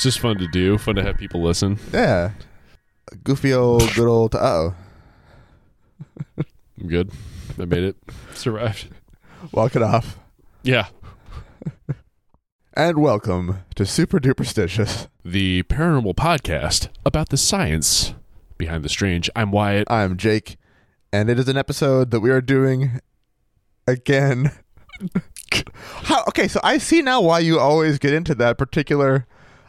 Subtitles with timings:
[0.00, 0.78] It's just fun to do.
[0.78, 1.78] Fun to have people listen.
[1.92, 2.30] Yeah.
[3.22, 4.34] Goofy old, good old.
[4.34, 4.74] Uh oh.
[6.38, 7.10] I'm good.
[7.58, 7.96] I made it.
[8.32, 8.88] Survived.
[9.52, 10.18] Walk it off.
[10.62, 10.86] Yeah.
[12.72, 15.08] And welcome to Super Duperstitious.
[15.22, 18.14] The paranormal podcast about the science
[18.56, 19.28] behind the strange.
[19.36, 19.86] I'm Wyatt.
[19.90, 20.56] I'm Jake,
[21.12, 23.02] and it is an episode that we are doing
[23.86, 24.52] again.
[25.74, 26.24] How?
[26.28, 29.26] Okay, so I see now why you always get into that particular.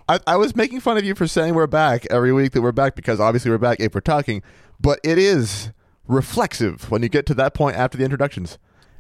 [0.10, 2.72] I, I was making fun of you for saying we're back every week that we're
[2.72, 4.42] back because obviously we're back if we're talking,
[4.80, 5.72] but it is
[6.08, 8.58] reflexive when you get to that point after the introductions.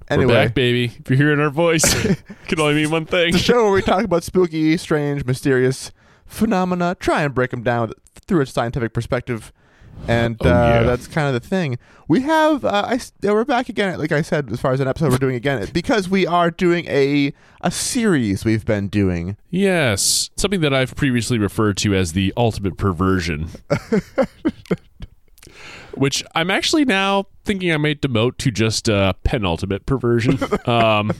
[0.10, 0.86] Anyway, We're back, baby.
[1.00, 3.32] If you're hearing our voice, it can only mean one thing.
[3.32, 5.92] the show where we talk about spooky, strange, mysterious
[6.26, 9.52] phenomena, try and break them down through a scientific perspective.
[10.08, 10.84] And Oh, uh, yeah.
[10.84, 11.78] that's kind of the thing.
[12.08, 13.98] We have, uh, I, we're back again.
[14.00, 16.86] Like I said, as far as an episode we're doing again, because we are doing
[16.88, 19.38] a a series we've been doing.
[19.50, 23.50] Yes, something that I've previously referred to as the ultimate perversion.
[25.96, 30.40] Which I'm actually now thinking I might demote to just uh, penultimate perversion.
[30.68, 31.12] Um,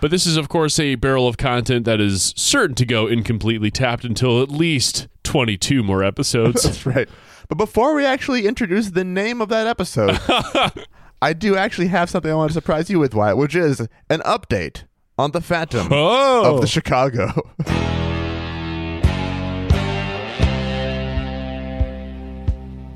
[0.00, 3.70] but this is, of course, a barrel of content that is certain to go incompletely
[3.70, 6.64] tapped until at least 22 more episodes.
[6.64, 7.08] That's right.
[7.48, 10.18] But before we actually introduce the name of that episode,
[11.22, 14.20] I do actually have something I want to surprise you with, Wyatt, which is an
[14.20, 14.84] update
[15.18, 17.50] on the Phantom oh, of the Chicago.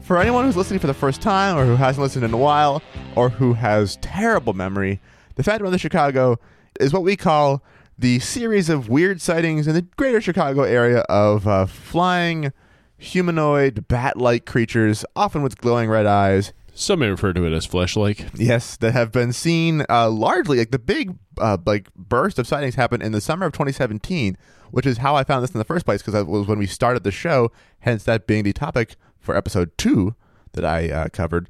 [0.03, 2.83] For anyone who's listening for the first time, or who hasn't listened in a while,
[3.15, 5.03] or who has terrible memory,
[5.35, 6.39] the Phantom of the Chicago
[6.81, 7.63] is what we call
[7.99, 12.55] the series of weird sightings in the greater Chicago area of uh, flying
[12.99, 18.27] humanoid bat-like creatures, often with glowing red eyes, some may refer to it as flesh-like.
[18.35, 20.59] Yes, that have been seen uh, largely.
[20.59, 24.37] Like the big uh, like burst of sightings happened in the summer of 2017,
[24.71, 26.67] which is how I found this in the first place because that was when we
[26.67, 27.51] started the show.
[27.81, 30.15] Hence, that being the topic for episode two
[30.53, 31.49] that I uh, covered,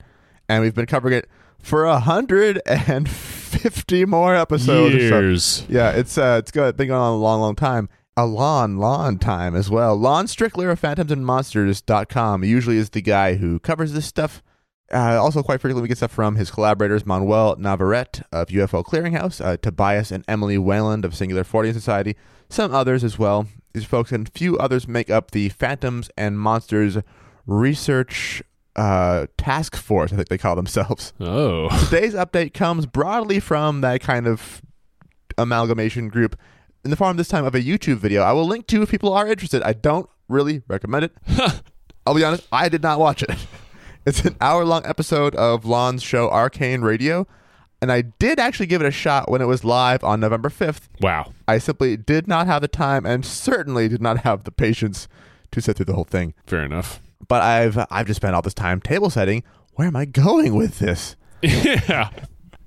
[0.49, 1.29] and we've been covering it
[1.59, 4.95] for a hundred and fifty more episodes.
[4.95, 5.21] or so.
[5.21, 5.67] Years.
[5.69, 6.75] Yeah, it's uh, it's good.
[6.79, 7.91] Been going on a long, long time.
[8.19, 9.95] A long, long time as well.
[9.95, 14.43] Lon Strickler of phantoms and PhantomsandMonsters.com usually is the guy who covers this stuff.
[14.93, 19.41] Uh, also, quite frequently, we get stuff from his collaborators Manuel Navarrete of UFO Clearinghouse,
[19.41, 22.17] uh, Tobias and Emily Wayland of Singular Fortean Society,
[22.49, 23.47] some others as well.
[23.73, 26.99] These folks and a few others make up the Phantoms and Monsters
[27.47, 28.43] Research
[28.75, 31.13] uh, Task Force, I think they call themselves.
[31.21, 31.69] Oh.
[31.85, 34.61] Today's update comes broadly from that kind of
[35.37, 36.35] amalgamation group
[36.85, 38.23] in the form this time of a YouTube video.
[38.23, 39.63] I will link to if people are interested.
[39.63, 41.13] I don't really recommend it.
[42.07, 43.31] I'll be honest, I did not watch it.
[44.07, 47.27] It's an hour long episode of Lon's show Arcane Radio,
[47.83, 50.89] and I did actually give it a shot when it was live on November 5th.
[51.03, 51.35] Wow.
[51.47, 55.09] I simply did not have the time and certainly did not have the patience
[55.51, 56.33] to sit through the whole thing.
[56.47, 57.03] Fair enough.
[57.27, 59.43] But I've I've just spent all this time table setting.
[59.75, 61.15] Where am I going with this?
[61.43, 62.09] yeah.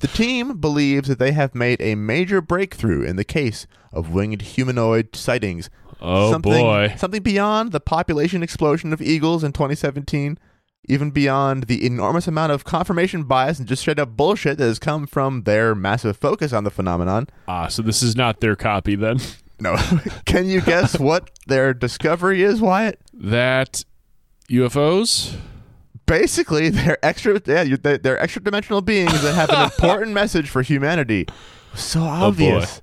[0.02, 4.42] The team believes that they have made a major breakthrough in the case of winged
[4.42, 5.70] humanoid sightings.
[6.02, 6.96] Oh something, boy.
[6.98, 10.40] Something beyond the population explosion of eagles in 2017,
[10.86, 14.80] even beyond the enormous amount of confirmation bias and just straight up bullshit that has
[14.80, 17.28] come from their massive focus on the phenomenon.
[17.48, 19.20] Ah, so this is not their copy then.
[19.62, 19.78] No.
[20.26, 23.00] Can you guess what their discovery is, Wyatt?
[23.14, 23.86] That
[24.50, 25.38] UFOs?
[26.06, 30.62] Basically, they're extra yeah, they're, they're extra dimensional beings that have an important message for
[30.62, 31.28] humanity.
[31.76, 32.82] So obvious.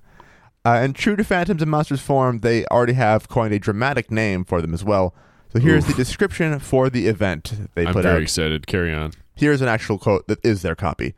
[0.65, 4.45] Uh, and true to Phantoms and Monsters form, they already have coined a dramatic name
[4.45, 5.15] for them as well.
[5.53, 7.89] So here's the description for the event they put out.
[7.89, 8.23] I'm put very out.
[8.23, 8.67] excited.
[8.67, 9.13] Carry on.
[9.35, 11.15] Here's an actual quote that is their copy.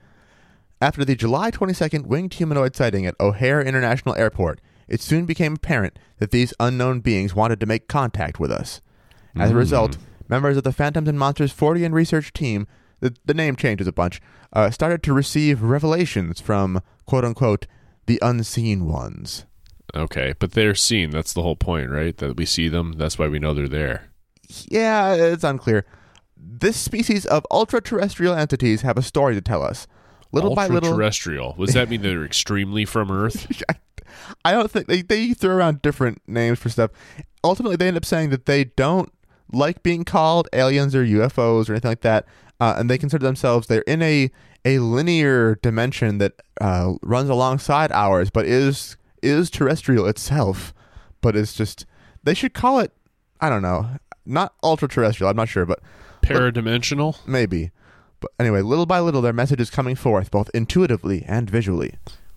[0.80, 5.98] After the July 22nd winged humanoid sighting at O'Hare International Airport, it soon became apparent
[6.18, 8.80] that these unknown beings wanted to make contact with us.
[9.36, 9.96] As a result,
[10.30, 12.66] members of the Phantoms and Monsters Fortean research team,
[13.00, 14.20] the, the name changes a bunch,
[14.52, 17.66] uh, started to receive revelations from quote unquote
[18.06, 19.44] the unseen ones.
[19.94, 21.10] Okay, but they're seen.
[21.10, 22.16] That's the whole point, right?
[22.16, 22.92] That we see them.
[22.92, 24.10] That's why we know they're there.
[24.68, 25.84] Yeah, it's unclear.
[26.36, 29.86] This species of ultra terrestrial entities have a story to tell us.
[30.32, 31.54] Little by little, terrestrial.
[31.58, 33.50] Does that mean they're extremely from Earth?
[34.44, 36.92] I don't think they, they throw around different names for stuff.
[37.42, 39.12] Ultimately, they end up saying that they don't
[39.52, 42.26] like being called aliens or UFOs or anything like that,
[42.60, 44.30] uh, and they consider themselves they're in a
[44.64, 50.74] a linear dimension that uh, runs alongside ours, but is is terrestrial itself.
[51.20, 51.86] But it's just
[52.22, 52.92] they should call it
[53.40, 53.88] I don't know,
[54.26, 55.30] not ultra terrestrial.
[55.30, 55.80] I'm not sure, but
[56.22, 57.16] Paradimensional?
[57.26, 57.70] maybe.
[58.20, 61.94] But anyway, little by little, their message is coming forth, both intuitively and visually.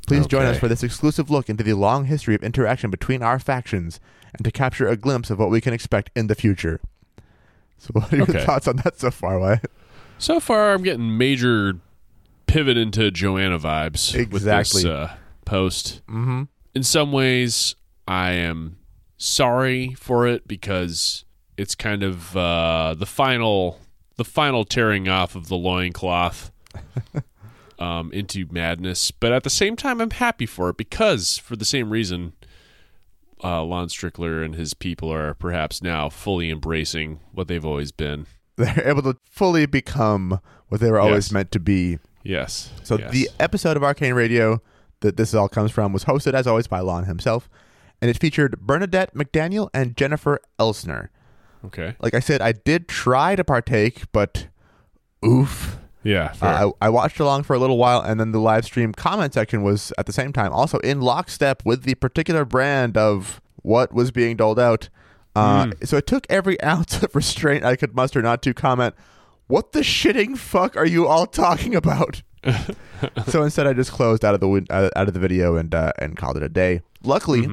[0.07, 3.39] Please join us for this exclusive look into the long history of interaction between our
[3.39, 4.00] factions
[4.33, 6.80] and to capture a glimpse of what we can expect in the future.
[7.78, 8.46] So, what are your Okay.
[8.46, 9.70] thoughts on that so far, Wyatt?
[10.18, 11.74] So far, I'm getting major
[12.48, 14.84] pivot into Joanna vibes with Exactly.
[14.84, 15.16] this uh,
[15.46, 16.02] post.
[16.08, 16.44] Mm-hmm.
[16.75, 17.75] In some ways,
[18.08, 18.78] I am
[19.18, 21.25] sorry for it because
[21.58, 23.80] it's kind of uh, the final,
[24.16, 26.52] the final tearing off of the loincloth
[27.80, 29.12] um, into madness.
[29.12, 32.34] But at the same time, I'm happy for it because, for the same reason,
[33.44, 38.25] uh, Lon Strickler and his people are perhaps now fully embracing what they've always been.
[38.56, 41.31] They're able to fully become what they were always Yes.
[41.31, 42.00] meant to be.
[42.24, 42.72] Yes.
[42.84, 43.12] So yes.
[43.12, 44.62] the episode of Arcane Radio
[45.01, 47.50] that this all comes from was hosted as always by Lon himself,
[48.01, 51.10] and it featured Bernadette McDaniel and Jennifer Elsner.
[51.66, 51.95] okay.
[52.00, 54.48] Like I said, I did try to partake, but
[55.25, 55.78] oof.
[56.04, 56.34] Yeah.
[56.42, 59.34] Uh, I, I watched along for a little while, and then the live stream comment
[59.34, 63.94] section was at the same time also in lockstep with the particular brand of what
[63.94, 64.90] was being doled out.
[65.36, 68.94] Uh, So it took every ounce of restraint I could muster not to comment,
[69.48, 72.22] "What the shitting fuck are you all talking about?"
[73.28, 75.74] so instead, I just closed out of the win- uh, out of the video and
[75.74, 76.82] uh, and called it a day.
[77.04, 77.48] Luckily,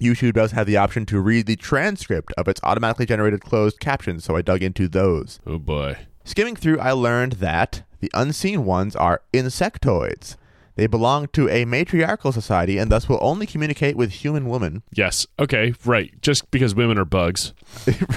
[0.00, 4.24] YouTube does have the option to read the transcript of its automatically generated closed captions,
[4.24, 5.38] so I dug into those.
[5.46, 5.96] oh boy.
[6.24, 10.36] Skimming through, I learned that the unseen ones are insectoids.
[10.74, 14.82] They belong to a matriarchal society and thus will only communicate with human women.
[14.94, 15.26] Yes.
[15.38, 15.74] Okay.
[15.84, 16.12] Right.
[16.22, 17.52] Just because women are bugs.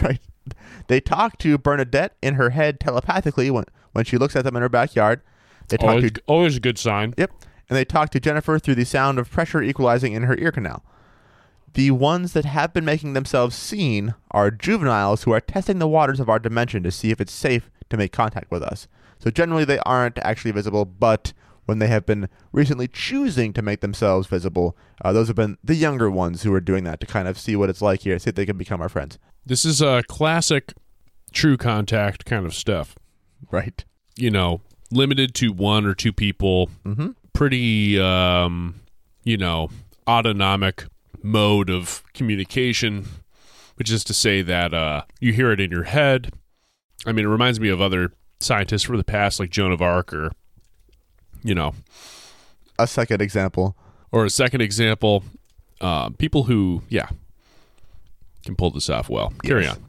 [0.02, 0.20] right.
[0.88, 4.62] They talk to Bernadette in her head telepathically when, when she looks at them in
[4.62, 5.22] her backyard.
[5.68, 7.14] They talk Always, to always a good sign.
[7.18, 7.32] Yep.
[7.68, 10.86] And they talk to Jennifer through the sound of pressure equalizing in her ear canal.
[11.74, 16.20] The ones that have been making themselves seen are juveniles who are testing the waters
[16.20, 18.88] of our dimension to see if it's safe to make contact with us.
[19.20, 21.34] So generally they aren't actually visible, but
[21.66, 25.76] when they have been recently choosing to make themselves visible, uh, those have been the
[25.76, 28.30] younger ones who are doing that to kind of see what it's like here, see
[28.30, 29.18] if they can become our friends.
[29.46, 30.74] This is a classic
[31.32, 32.96] true contact kind of stuff.
[33.52, 33.84] Right.
[34.16, 34.62] You know,
[34.92, 36.70] limited to one or two people.
[36.86, 37.12] Mm-hmm.
[37.34, 38.82] Pretty, um,
[39.24, 39.70] you know,
[40.08, 40.86] autonomic
[41.22, 43.06] mode of communication,
[43.76, 46.32] which is to say that uh, you hear it in your head.
[47.06, 50.14] I mean, it reminds me of other scientists from the past, like Joan of Arc,
[50.14, 50.32] or
[51.44, 51.74] you know,
[52.80, 53.76] A second example.
[54.12, 55.24] or a second example,
[55.82, 57.08] uh, people who, yeah,
[58.44, 59.34] can pull this off well.
[59.44, 59.76] Carry Yes.
[59.76, 59.84] on.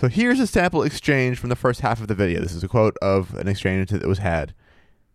[0.00, 2.40] So here's a sample exchange from the first half of the video.
[2.40, 4.54] This is a quote of an exchange that was had.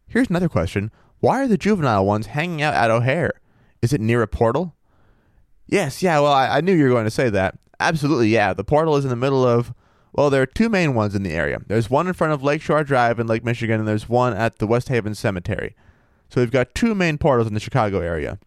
[0.07, 0.91] Here's another question.
[1.19, 3.33] Why are the juvenile ones hanging out at O'Hare?
[3.81, 4.75] Is it near a portal?
[5.67, 7.57] Yes, yeah, well, I, I knew you were going to say that.
[7.79, 8.53] Absolutely, yeah.
[8.53, 9.73] The portal is in the middle of,
[10.15, 11.59] well, there are two main ones in the area.
[11.67, 14.67] There's one in front of Lakeshore Drive in Lake Michigan, and there's one at the
[14.67, 15.75] West Haven Cemetery.
[16.29, 18.39] So we've got two main portals in the Chicago area.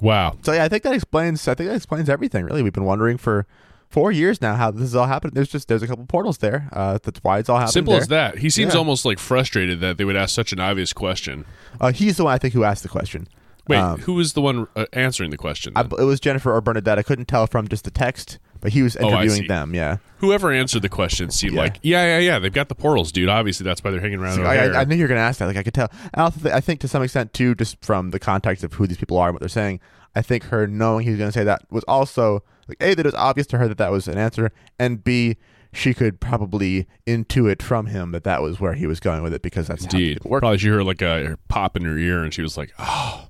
[0.00, 0.36] Wow.
[0.42, 1.46] So yeah, I think that explains.
[1.46, 2.44] I think that explains everything.
[2.46, 3.46] Really, we've been wondering for
[3.88, 5.34] four years now how this is all happening.
[5.34, 6.68] There's just there's a couple portals there.
[6.72, 7.72] Uh, that's why it's all happening.
[7.72, 8.00] Simple there.
[8.02, 8.38] as that.
[8.38, 8.78] He seems Yeah.
[8.78, 11.44] almost like frustrated that they would ask such an obvious question.
[11.80, 13.28] Uh, he's the one I think who asked the question.
[13.68, 15.74] Wait, Um, who was the one uh, answering the question?
[15.76, 16.98] I, it was Jennifer or Bernadette.
[16.98, 19.46] I couldn't tell from just the text, but he was Oh, interviewing see.
[19.48, 19.74] them.
[19.74, 21.60] Yeah, Whoever answered the question seemed Yeah.
[21.62, 22.38] like, yeah, yeah, yeah.
[22.38, 23.28] They've got the portals, dude.
[23.28, 24.68] Obviously, that's why they're hanging around over I.
[24.68, 25.46] I, I knew you were going to ask that.
[25.46, 25.88] Like I could tell.
[25.88, 29.16] Th- I think to some extent too, just from the context of who these people
[29.18, 29.80] are and what they're saying,
[30.14, 33.00] I think her knowing he was going to say that was also like a that
[33.00, 35.36] it was obvious to her that that was an answer, and b
[35.72, 39.40] she could probably intuit from him that that was where he was going with it
[39.40, 40.24] because that's how Indeed.
[40.24, 40.40] work.
[40.42, 43.28] Probably she heard like a pop in her ear, and she was like, "Oh."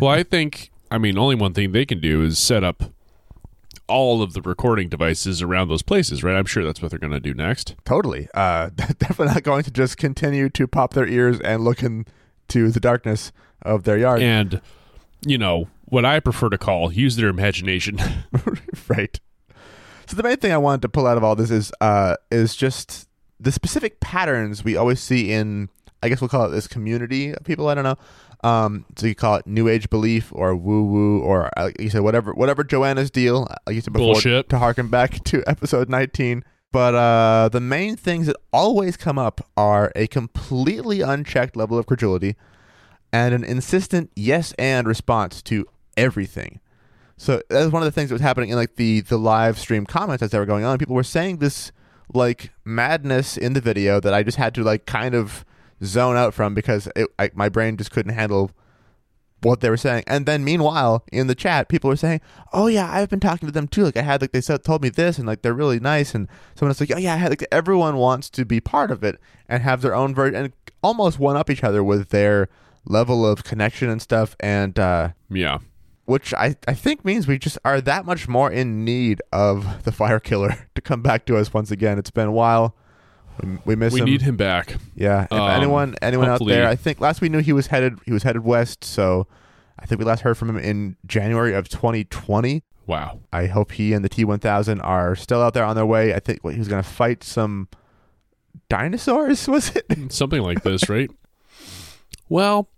[0.00, 0.70] well, I think.
[0.88, 2.84] I mean, only one thing they can do is set up
[3.88, 6.36] all of the recording devices around those places, right?
[6.36, 7.74] I'm sure that's what they're going to do next.
[7.84, 8.28] Totally.
[8.34, 12.80] Uh, definitely not going to just continue to pop their ears and look into the
[12.80, 14.22] darkness of their yard.
[14.22, 14.60] And
[15.26, 17.98] you know what I prefer to call use their imagination.
[18.88, 19.18] right.
[20.06, 22.54] So the main thing I wanted to pull out of all this is uh, is
[22.54, 23.08] just
[23.40, 25.68] the specific patterns we always see in
[26.02, 27.68] I guess we'll call it this community of people.
[27.68, 27.96] I don't know.
[28.44, 31.90] Um, so you call it New Age belief or woo woo or uh, like you
[31.90, 33.48] said whatever whatever Joanna's deal.
[33.66, 34.48] Like you said before, Bullshit.
[34.50, 36.44] to harken back to episode nineteen.
[36.72, 41.86] But uh, the main things that always come up are a completely unchecked level of
[41.86, 42.36] credulity
[43.12, 45.66] and an insistent yes and response to
[45.96, 46.60] everything.
[47.16, 49.58] So that was one of the things that was happening in like the the live
[49.58, 50.76] stream comments as they were going on.
[50.78, 51.72] People were saying this
[52.12, 55.44] like madness in the video that I just had to like kind of
[55.84, 58.50] zone out from because it, I, my brain just couldn't handle
[59.42, 60.02] what they were saying.
[60.06, 62.20] And then meanwhile in the chat, people were saying,
[62.52, 63.84] "Oh yeah, I've been talking to them too.
[63.84, 66.28] Like I had like they said told me this and like they're really nice." And
[66.54, 69.20] someone else like, "Oh yeah, I had like everyone wants to be part of it
[69.48, 70.52] and have their own version and
[70.82, 72.48] almost one up each other with their
[72.84, 75.58] level of connection and stuff, and uh, Yeah.
[76.04, 79.90] which I, I think means we just are that much more in need of the
[79.92, 81.98] fire killer to come back to us once again.
[81.98, 82.74] It's been a while.
[83.64, 84.06] We, miss We him.
[84.06, 84.74] need him back.
[84.94, 85.24] Yeah.
[85.24, 88.12] If Um, anyone anyone out there, I think last we knew he was headed he
[88.12, 88.84] was headed west.
[88.84, 89.26] So
[89.78, 92.62] I think we last heard from him in January of 2020.
[92.86, 93.20] Wow.
[93.32, 96.14] I hope he and the T1000 are still out there on their way.
[96.14, 97.68] I think what, he was going to fight some
[98.68, 99.48] dinosaurs.
[99.48, 99.86] Was it?
[100.12, 101.10] Something like this, right?
[102.28, 102.68] Well,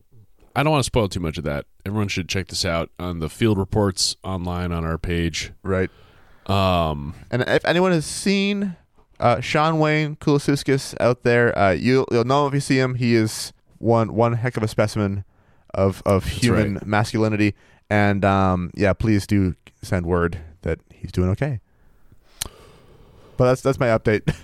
[0.57, 1.67] I don't want to spoil too much of that.
[1.87, 5.53] Everyone should check this out on the field reports online on our page.
[5.63, 5.91] right.
[6.47, 8.77] Um, And if anyone has seen
[9.21, 12.95] uh, Sean Wayne Kulasuskis out there, uh, you'll you'll know if you see him.
[12.95, 15.25] He is one one heck of a specimen
[15.75, 17.55] of of human masculinity.
[17.91, 21.61] And um, yeah, please do send word that he's doing okay.
[23.37, 24.35] But that's that's my update.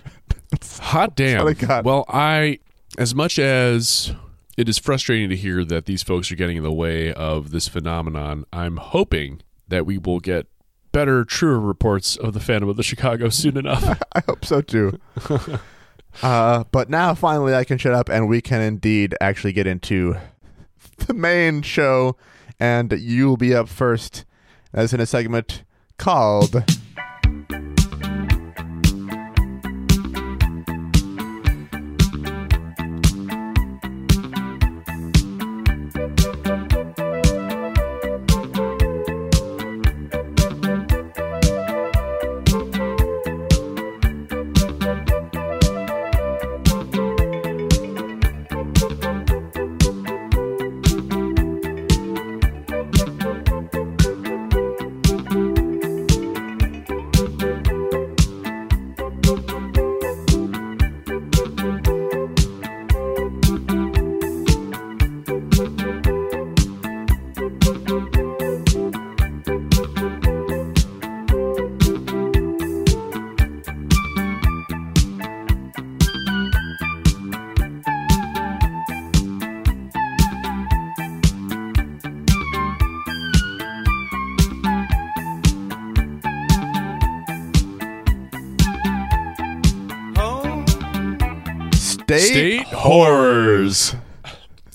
[0.80, 1.46] hot damn.
[1.46, 1.80] I.
[1.82, 2.60] Well, I,
[2.96, 4.14] as much as
[4.56, 7.68] it is frustrating to hear that these folks are getting in the way of this
[7.68, 10.46] phenomenon, I'm hoping that we will get
[10.94, 14.00] better, truer reports of the Phantom of the Chicago soon enough.
[14.14, 14.98] I hope so too.
[16.22, 20.16] uh, but now finally I can shut up and we can indeed actually get into
[20.96, 22.16] the main show.
[22.58, 24.24] And you will be up first
[24.72, 25.64] as in a segment
[25.98, 26.64] called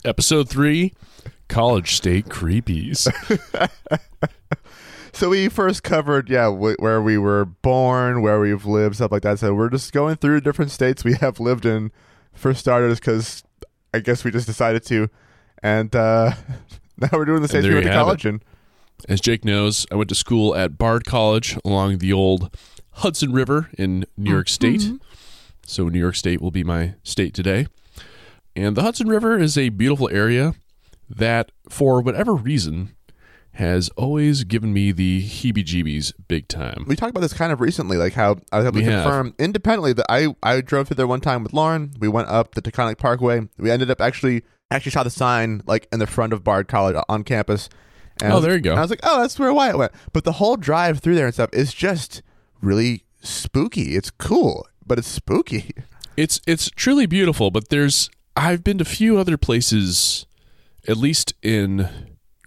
[0.10, 0.92] Episode 3
[1.48, 3.08] College State Creepies.
[5.12, 9.24] So we first covered, yeah, wh- where we were born, where we've lived, stuff like
[9.24, 9.40] that.
[9.40, 11.92] So we're just going through different states we have lived in,
[12.32, 13.44] for starters, because
[13.94, 15.10] I guess we just decided to,
[15.62, 16.36] and uh,
[16.98, 18.42] now we're doing the states there we went you to have college in.
[19.10, 22.56] As Jake knows, I went to school at Bard College along the old
[22.92, 24.90] Hudson River in New York State.
[25.66, 27.68] So, New York State will be my state today.
[28.56, 30.56] And the Hudson River is a beautiful area
[31.10, 32.96] that, for whatever reason,
[33.54, 36.86] has always given me the heebie jeebies big time.
[36.88, 39.94] We talked about this kind of recently, like how I was able to confirm independently
[39.94, 41.94] that I I drove through there one time with Lauren.
[42.00, 43.48] We went up the Taconic Parkway.
[43.58, 46.96] We ended up actually actually saw the sign like in the front of Bard College
[47.10, 47.70] on campus.
[48.22, 48.72] And Oh, was- there you go.
[48.72, 49.92] and I was like, oh, that's where Wyatt went.
[50.14, 52.22] But the whole drive through there and stuff is just
[52.62, 53.96] really spooky.
[53.96, 55.72] It's cool, but it's spooky.
[56.18, 58.10] It's it's truly beautiful, but there's
[58.40, 60.26] I've been to a few other places,
[60.88, 61.90] at least in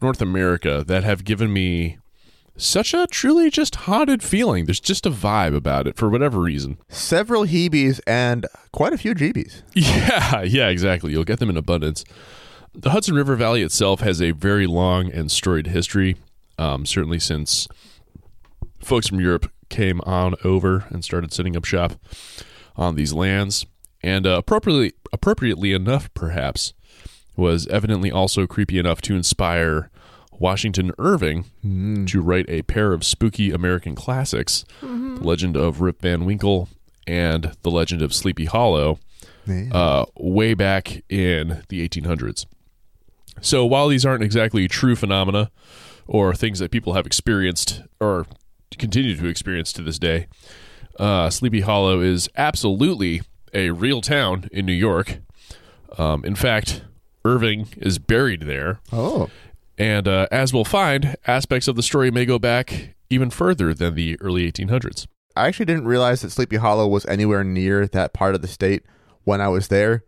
[0.00, 1.98] North America, that have given me
[2.56, 4.64] such a truly just haunted feeling.
[4.64, 6.78] There's just a vibe about it for whatever reason.
[6.88, 9.60] Several Heebies and quite a few Jeebies.
[9.74, 11.12] Yeah, yeah, exactly.
[11.12, 12.04] You'll get them in abundance.
[12.72, 16.16] The Hudson River Valley itself has a very long and storied history,
[16.56, 17.68] um, certainly since
[18.80, 22.00] folks from Europe came on over and started setting up shop
[22.76, 23.66] on these lands.
[24.02, 26.72] And uh, appropriately, appropriately enough, perhaps,
[27.36, 29.90] was evidently also creepy enough to inspire
[30.32, 31.44] Washington Irving
[32.06, 36.68] to write a pair of spooky American classics, The Legend of Rip Van Winkle
[37.06, 38.98] and The Legend of Sleepy Hollow,
[39.72, 42.46] uh, way back in the 1800s.
[43.40, 45.50] So while these aren't exactly true phenomena
[46.06, 48.26] or things that people have experienced or
[48.78, 50.26] continue to experience to this day,
[50.98, 55.18] uh, Sleepy Hollow is absolutely a real town in New York.
[55.98, 56.82] Um, in fact,
[57.24, 58.80] Irving is buried there.
[58.92, 59.30] Oh.
[59.78, 63.94] And uh, as we'll find, aspects of the story may go back even further than
[63.94, 65.06] the early 1800s.
[65.36, 68.82] I actually didn't realize that Sleepy Hollow was anywhere near that part of the state
[69.24, 70.04] when I was there.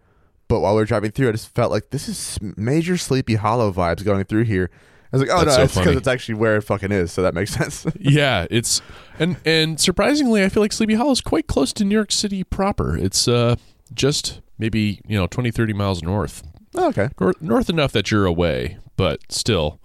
[0.49, 3.73] But while we were driving through, I just felt like this is major Sleepy Hollow
[3.73, 4.71] vibes going through here.
[5.15, 5.97] I was like, oh That's no, so it's because funny.
[5.99, 7.87] it's actually where it fucking is, so that makes sense.
[7.99, 8.83] yeah, it's
[9.19, 12.43] and and surprisingly, I feel like Sleepy Hollow is quite close to New York City
[12.45, 12.97] proper.
[12.97, 13.57] It's uh
[13.93, 16.43] just maybe you know 20, 30 miles north
[16.77, 17.09] Oh, okay.
[17.21, 19.79] Nor- North enough that you're away, but still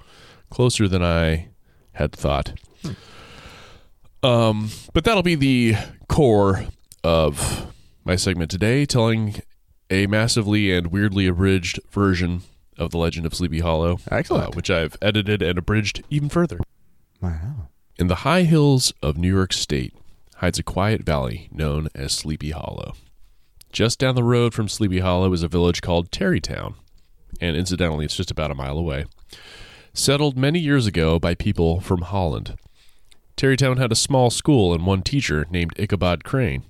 [0.50, 1.50] closer than I
[1.94, 2.54] had thought.
[4.24, 5.76] Um, but that'll be the
[6.08, 6.66] core
[7.04, 7.68] of
[8.04, 9.42] my segment today, telling
[9.90, 12.42] a massively and weirdly abridged version
[12.80, 14.48] of the Legend of Sleepy Hollow, Excellent.
[14.48, 16.60] uh, which I've edited and abridged even further.
[17.22, 17.68] Wow.
[17.98, 19.94] In the high hills of New York State
[20.38, 22.94] hides a quiet valley known as Sleepy Hollow.
[23.72, 26.74] Just down the road from Sleepy Hollow is a village called Tarrytown,
[27.42, 29.06] and incidentally, it's just about a mile away.
[29.94, 32.58] Settled many years ago by people from Holland.
[33.36, 36.64] Tarrytown had a small school and one teacher named Ichabod Crane.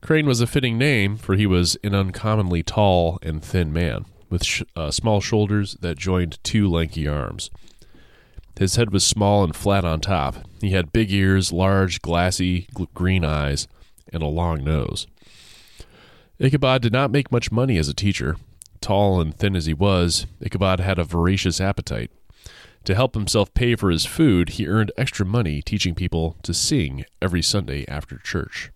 [0.00, 4.44] Crane was a fitting name, for he was an uncommonly tall and thin man, with
[4.44, 7.50] sh- uh, small shoulders that joined two lanky arms.
[8.58, 10.36] His head was small and flat on top.
[10.60, 13.68] He had big ears, large, glassy gl- green eyes,
[14.12, 15.06] and a long nose.
[16.38, 18.36] Ichabod did not make much money as a teacher.
[18.80, 22.10] Tall and thin as he was, Ichabod had a voracious appetite.
[22.84, 27.04] To help himself pay for his food, he earned extra money teaching people to sing
[27.20, 28.72] every Sunday after church.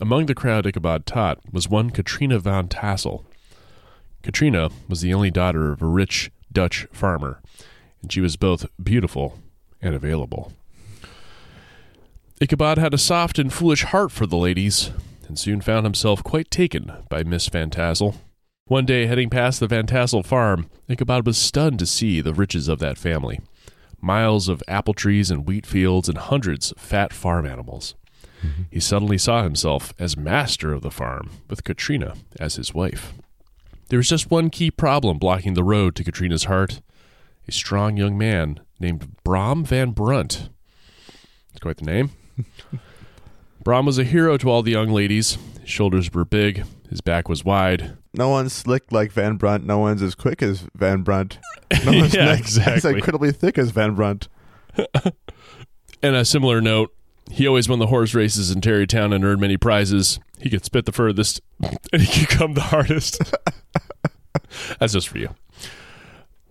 [0.00, 3.24] Among the crowd Ichabod taught was one Katrina Van Tassel.
[4.24, 7.42] Katrina was the only daughter of a rich Dutch farmer,
[8.00, 9.38] and she was both beautiful
[9.82, 10.52] and available.
[12.40, 14.90] Ichabod had a soft and foolish heart for the ladies,
[15.28, 18.16] and soon found himself quite taken by Miss Van Tassel.
[18.66, 22.66] One day, heading past the Van Tassel farm, Ichabod was stunned to see the riches
[22.66, 23.40] of that family
[24.00, 27.94] miles of apple trees and wheat fields, and hundreds of fat farm animals.
[28.42, 28.62] Mm-hmm.
[28.70, 33.14] He suddenly saw himself as master of the farm, with Katrina as his wife.
[33.94, 36.80] There was just one key problem blocking the road to Katrina's heart
[37.46, 40.48] a strong young man named Brom Van Brunt.
[41.52, 42.10] That's quite the name.
[43.62, 45.38] Brom was a hero to all the young ladies.
[45.60, 47.96] His shoulders were big, his back was wide.
[48.12, 49.64] No one's slick like Van Brunt.
[49.64, 51.38] No one's as quick as Van Brunt.
[51.84, 52.74] No one's Yeah, neck- exactly.
[52.74, 54.26] As incredibly thick as Van Brunt.
[56.02, 56.92] And a similar note,
[57.30, 60.18] he always won the horse races in Tarrytown and earned many prizes.
[60.40, 61.40] He could spit the furthest,
[61.92, 63.18] and he could come the hardest.
[64.78, 65.30] That's just for you.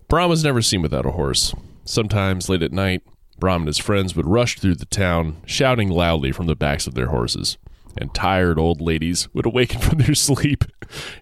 [0.08, 1.54] Brom was never seen without a horse.
[1.84, 3.02] Sometimes late at night,
[3.38, 6.94] Brom and his friends would rush through the town, shouting loudly from the backs of
[6.94, 7.58] their horses.
[7.98, 10.64] And tired old ladies would awaken from their sleep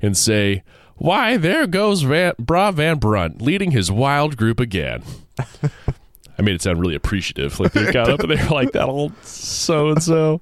[0.00, 0.62] and say,
[0.96, 5.02] Why, there goes Van, Brom Van Brunt leading his wild group again.
[6.38, 7.60] I made it sound really appreciative.
[7.60, 10.38] Like they got up and they were like, that old so and so.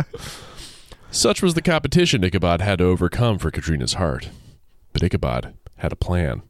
[1.11, 4.31] Such was the competition Ichabod had to overcome for Katrina's heart.
[4.93, 6.43] But Ichabod had a plan.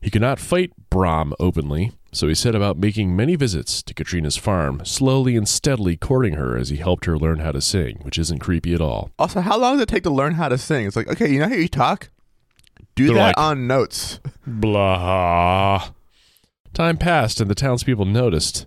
[0.00, 4.36] He could not fight Brom openly, so he set about making many visits to Katrina's
[4.36, 8.18] farm, slowly and steadily courting her as he helped her learn how to sing, which
[8.18, 9.10] isn't creepy at all.
[9.18, 10.86] Also, how long does it take to learn how to sing?
[10.86, 12.10] It's like, okay, you know how you talk?
[12.94, 14.18] Do They're that like- on notes.
[14.46, 15.90] Blah.
[16.74, 18.66] Time passed, and the townspeople noticed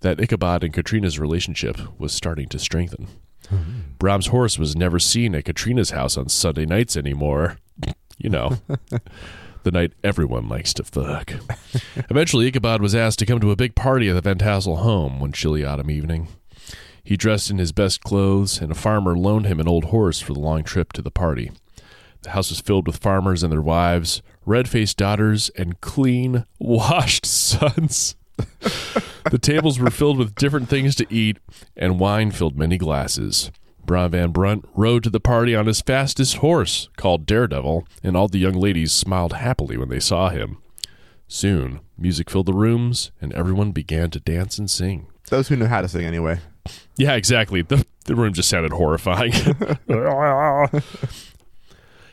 [0.00, 3.08] that Ichabod and Katrina's relationship was starting to strengthen.
[3.48, 3.72] Mm-hmm.
[3.98, 7.58] Brom's horse was never seen at Katrina's house on Sunday nights anymore.
[8.20, 8.58] You know,
[9.62, 11.32] the night everyone likes to fuck.
[12.10, 15.20] Eventually, Ichabod was asked to come to a big party at the Van Tassel home
[15.20, 16.28] one chilly autumn evening.
[17.02, 20.34] He dressed in his best clothes, and a farmer loaned him an old horse for
[20.34, 21.50] the long trip to the party.
[22.22, 27.24] The house was filled with farmers and their wives, red faced daughters, and clean, washed
[27.24, 28.16] sons.
[29.30, 31.38] the tables were filled with different things to eat,
[31.74, 33.50] and wine filled many glasses.
[33.90, 38.28] Brom Van Brunt rode to the party on his fastest horse, called Daredevil, and all
[38.28, 40.58] the young ladies smiled happily when they saw him.
[41.26, 45.08] Soon, music filled the rooms, and everyone began to dance and sing.
[45.28, 46.38] Those who knew how to sing anyway.
[46.96, 47.62] Yeah, exactly.
[47.62, 49.32] The, the room just sounded horrifying.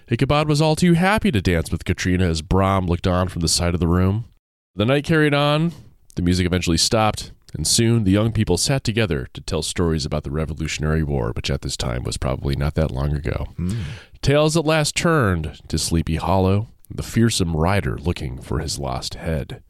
[0.07, 3.47] Ichabod was all too happy to dance with Katrina as Brom looked on from the
[3.47, 4.25] side of the room.
[4.73, 5.73] The night carried on,
[6.15, 10.23] the music eventually stopped, and soon the young people sat together to tell stories about
[10.23, 13.47] the Revolutionary War, which at this time was probably not that long ago.
[13.55, 13.81] Hmm.
[14.21, 19.62] Tales at last turned to Sleepy Hollow, the fearsome rider looking for his lost head.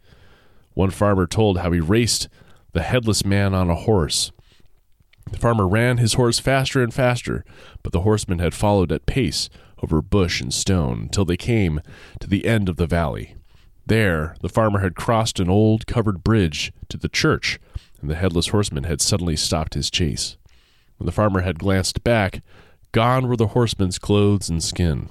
[0.74, 2.30] One farmer told how he raced
[2.74, 4.32] the headless man on a horse.
[5.32, 7.44] The farmer ran his horse faster and faster,
[7.84, 9.50] but the horseman had followed at pace
[9.82, 11.82] over bush and stone until they came
[12.20, 13.36] to the end of the valley.
[13.88, 17.58] There, the farmer had crossed an old covered bridge to the church,
[18.02, 20.36] and the headless horseman had suddenly stopped his chase.
[20.98, 22.42] When the farmer had glanced back,
[22.92, 25.10] gone were the horseman's clothes and skin.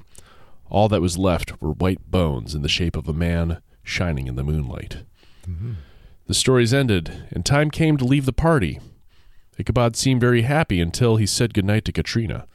[0.68, 4.36] All that was left were white bones in the shape of a man shining in
[4.36, 4.98] the moonlight.
[6.26, 8.80] The stories ended, and time came to leave the party.
[9.58, 12.46] Ichabod seemed very happy until he said goodnight to Katrina.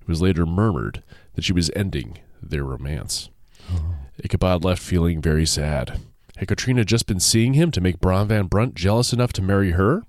[0.00, 1.04] It was later murmured
[1.34, 3.28] that she was ending their romance.
[3.70, 3.94] Oh.
[4.24, 6.00] Ichabod left feeling very sad.
[6.36, 9.72] Had Katrina just been seeing him to make Brom Van Brunt jealous enough to marry
[9.72, 10.02] her?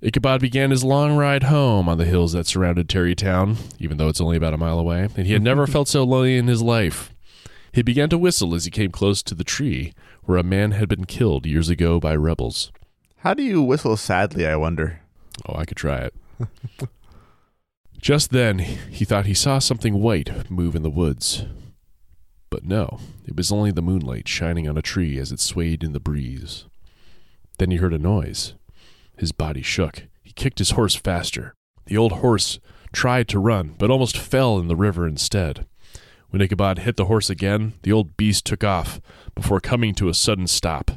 [0.00, 4.20] Ichabod began his long ride home on the hills that surrounded Tarrytown, even though it's
[4.20, 7.14] only about a mile away, and he had never felt so lonely in his life.
[7.72, 9.94] He began to whistle as he came close to the tree
[10.24, 12.70] where a man had been killed years ago by rebels.
[13.18, 15.00] How do you whistle sadly, I wonder?
[15.46, 16.14] Oh, I could try it.
[18.00, 21.44] Just then, he thought he saw something white move in the woods.
[22.54, 25.92] But no, it was only the moonlight shining on a tree as it swayed in
[25.92, 26.66] the breeze.
[27.58, 28.54] Then he heard a noise.
[29.18, 30.04] His body shook.
[30.22, 31.56] He kicked his horse faster.
[31.86, 32.60] The old horse
[32.92, 35.66] tried to run, but almost fell in the river instead.
[36.30, 39.00] When Ichabod hit the horse again, the old beast took off
[39.34, 40.92] before coming to a sudden stop,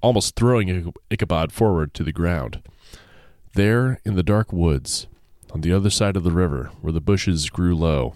[0.00, 2.62] almost throwing Ichabod forward to the ground.
[3.54, 5.08] There, in the dark woods,
[5.50, 8.14] on the other side of the river, where the bushes grew low,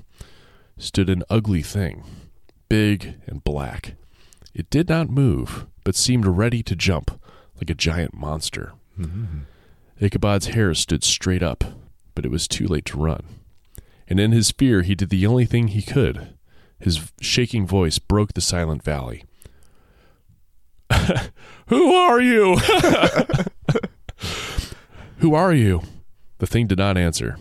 [0.79, 2.03] stood an ugly thing,
[2.69, 3.95] big and black.
[4.55, 7.21] It did not move, but seemed ready to jump,
[7.57, 8.73] like a giant monster.
[8.99, 9.41] Mm-hmm.
[10.01, 11.65] Ichabod's hair stood straight up,
[12.15, 13.23] but it was too late to run.
[14.09, 16.29] And in his fear, he did the only thing he could.
[16.79, 19.25] His shaking voice broke the silent valley.
[21.69, 22.57] Who are you?
[25.19, 25.83] Who are you?
[26.39, 27.39] The thing did not answer.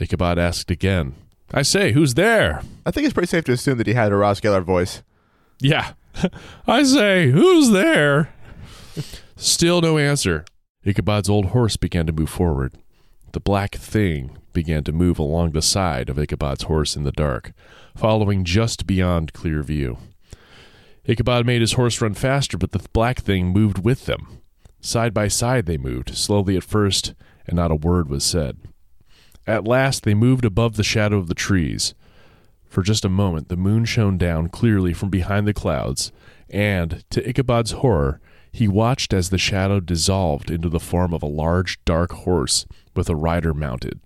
[0.00, 1.14] Ichabod asked again,
[1.52, 2.62] I say, who's there?
[2.84, 5.02] I think it's pretty safe to assume that he had a Ross Geller voice.
[5.60, 5.92] Yeah.
[6.66, 8.32] I say, who's there?
[9.36, 10.44] Still no answer.
[10.84, 12.74] Ichabod's old horse began to move forward.
[13.32, 17.52] The black thing began to move along the side of Ichabod's horse in the dark,
[17.96, 19.98] following just beyond clear view.
[21.04, 24.40] Ichabod made his horse run faster, but the black thing moved with them.
[24.80, 27.14] Side by side they moved, slowly at first,
[27.46, 28.58] and not a word was said.
[29.48, 31.94] At last they moved above the shadow of the trees.
[32.68, 36.12] For just a moment the moon shone down clearly from behind the clouds,
[36.50, 38.20] and, to Ichabod's horror,
[38.52, 43.08] he watched as the shadow dissolved into the form of a large dark horse with
[43.08, 44.00] a rider mounted.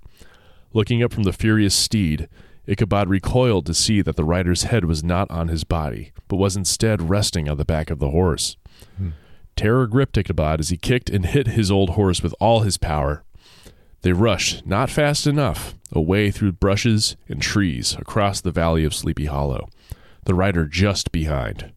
[0.73, 2.29] Looking up from the furious steed,
[2.69, 6.57] Ichabod recoiled to see that the rider's head was not on his body, but was
[6.57, 8.57] instead resting on the back of the horse.
[8.97, 9.11] Hmm.
[9.57, 13.25] Terror gripped Ichabod as he kicked and hit his old horse with all his power.
[14.03, 19.27] They rushed, not fast enough, away through brushes and trees across the valley of Sleepy
[19.27, 19.69] Hollow,
[20.25, 21.73] the rider just behind.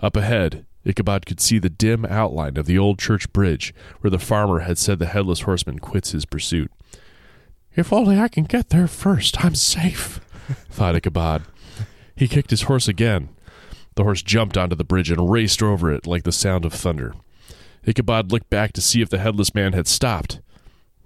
[0.00, 4.18] Up ahead, Ichabod could see the dim outline of the old church bridge where the
[4.18, 6.72] farmer had said the headless horseman quits his pursuit.
[7.76, 10.20] If only I can get there first, I'm safe,
[10.70, 11.42] thought Ichabod.
[12.16, 13.28] He kicked his horse again.
[13.94, 17.14] The horse jumped onto the bridge and raced over it like the sound of thunder.
[17.84, 20.40] Ichabod looked back to see if the headless man had stopped.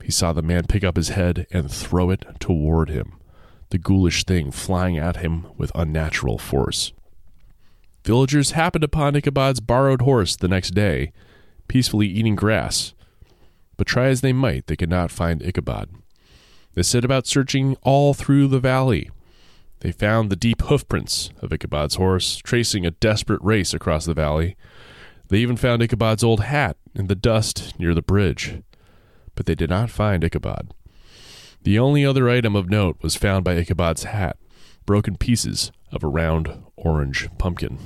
[0.05, 3.15] He saw the man pick up his head and throw it toward him,
[3.71, 6.93] the ghoulish thing flying at him with unnatural force.
[8.05, 11.11] Villagers happened upon Ichabod's borrowed horse the next day,
[11.69, 12.93] peacefully eating grass.
[13.79, 15.89] But try as they might, they could not find Ichabod.
[16.75, 19.11] They set about searching all through the valley.
[19.81, 24.55] They found the deep hoofprints of Ichabod's horse, tracing a desperate race across the valley.
[25.29, 28.61] They even found Ichabod's old hat in the dust near the bridge.
[29.35, 30.73] But they did not find Ichabod.
[31.63, 34.37] The only other item of note was found by Ichabod's hat
[34.87, 37.79] broken pieces of a round orange pumpkin.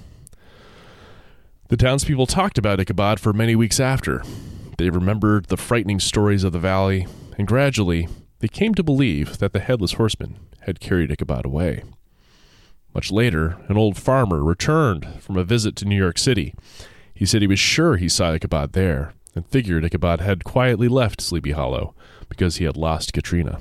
[1.68, 4.22] The townspeople talked about Ichabod for many weeks after.
[4.78, 7.06] They remembered the frightening stories of the valley,
[7.36, 8.08] and gradually
[8.40, 11.84] they came to believe that the headless horseman had carried Ichabod away.
[12.94, 16.54] Much later, an old farmer returned from a visit to New York City.
[17.14, 21.20] He said he was sure he saw Ichabod there, and figured Ichabod had quietly left
[21.20, 21.94] Sleepy Hollow
[22.28, 23.60] because he had lost Katrina.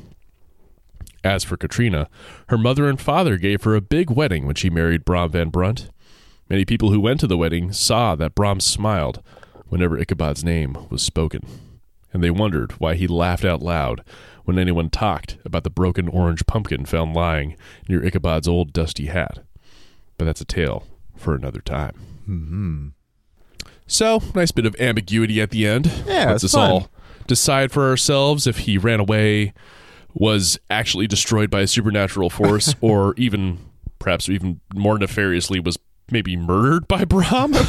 [1.23, 2.09] As for Katrina,
[2.49, 5.91] her mother and father gave her a big wedding when she married Brom Van Brunt.
[6.49, 9.21] Many people who went to the wedding saw that Brom smiled
[9.67, 11.45] whenever Ichabod's name was spoken,
[12.11, 14.03] and they wondered why he laughed out loud
[14.45, 17.55] when anyone talked about the broken orange pumpkin found lying
[17.87, 19.43] near Ichabod's old dusty hat.
[20.17, 21.93] But that's a tale for another time.
[22.27, 22.87] Mm-hmm.
[23.87, 25.87] So, nice bit of ambiguity at the end.
[26.05, 26.71] Yeah, Lets it's us fun.
[26.71, 26.89] all
[27.25, 29.53] decide for ourselves if he ran away,
[30.13, 33.59] was actually destroyed by a supernatural force, or even,
[33.99, 35.77] perhaps even more nefariously, was
[36.11, 37.53] maybe murdered by Brom.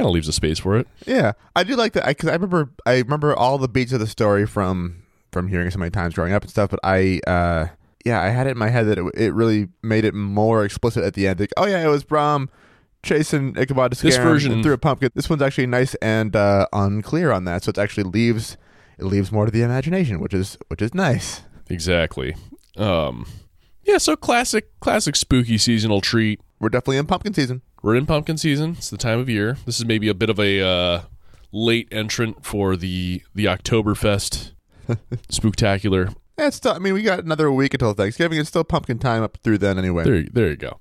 [0.00, 0.86] kind of leaves a space for it.
[1.06, 4.06] Yeah, I do like that because I, remember I remember all the beats of the
[4.06, 6.70] story from from hearing it so many times growing up and stuff.
[6.70, 7.68] But I, uh,
[8.04, 11.04] yeah, I had it in my head that it, it really made it more explicit
[11.04, 11.38] at the end.
[11.40, 12.48] Like, oh yeah, it was Brom
[13.02, 15.10] chasing Ichabod to scare This version- threw a pumpkin.
[15.14, 18.56] This one's actually nice and uh, unclear on that, so it actually leaves
[18.98, 21.42] it leaves more to the imagination, which is which is nice.
[21.68, 22.34] Exactly.
[22.76, 23.26] Um,
[23.84, 26.40] Yeah, so classic, classic spooky seasonal treat.
[26.60, 27.62] We're definitely in pumpkin season.
[27.82, 28.72] We're in pumpkin season.
[28.76, 29.56] It's the time of year.
[29.64, 31.02] This is maybe a bit of a uh,
[31.52, 34.52] late entrant for the the Oktoberfest
[35.28, 36.14] spooktacular.
[36.38, 38.38] Yeah, it's still, I mean, we got another week until Thanksgiving.
[38.38, 40.04] It's still pumpkin time up through then anyway.
[40.04, 40.80] There, there you go.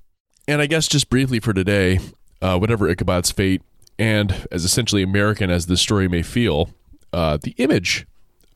[0.49, 1.99] And I guess just briefly for today,
[2.41, 3.61] uh, whatever Ichabod's fate,
[3.99, 6.71] and as essentially American as this story may feel,
[7.13, 8.07] uh, the image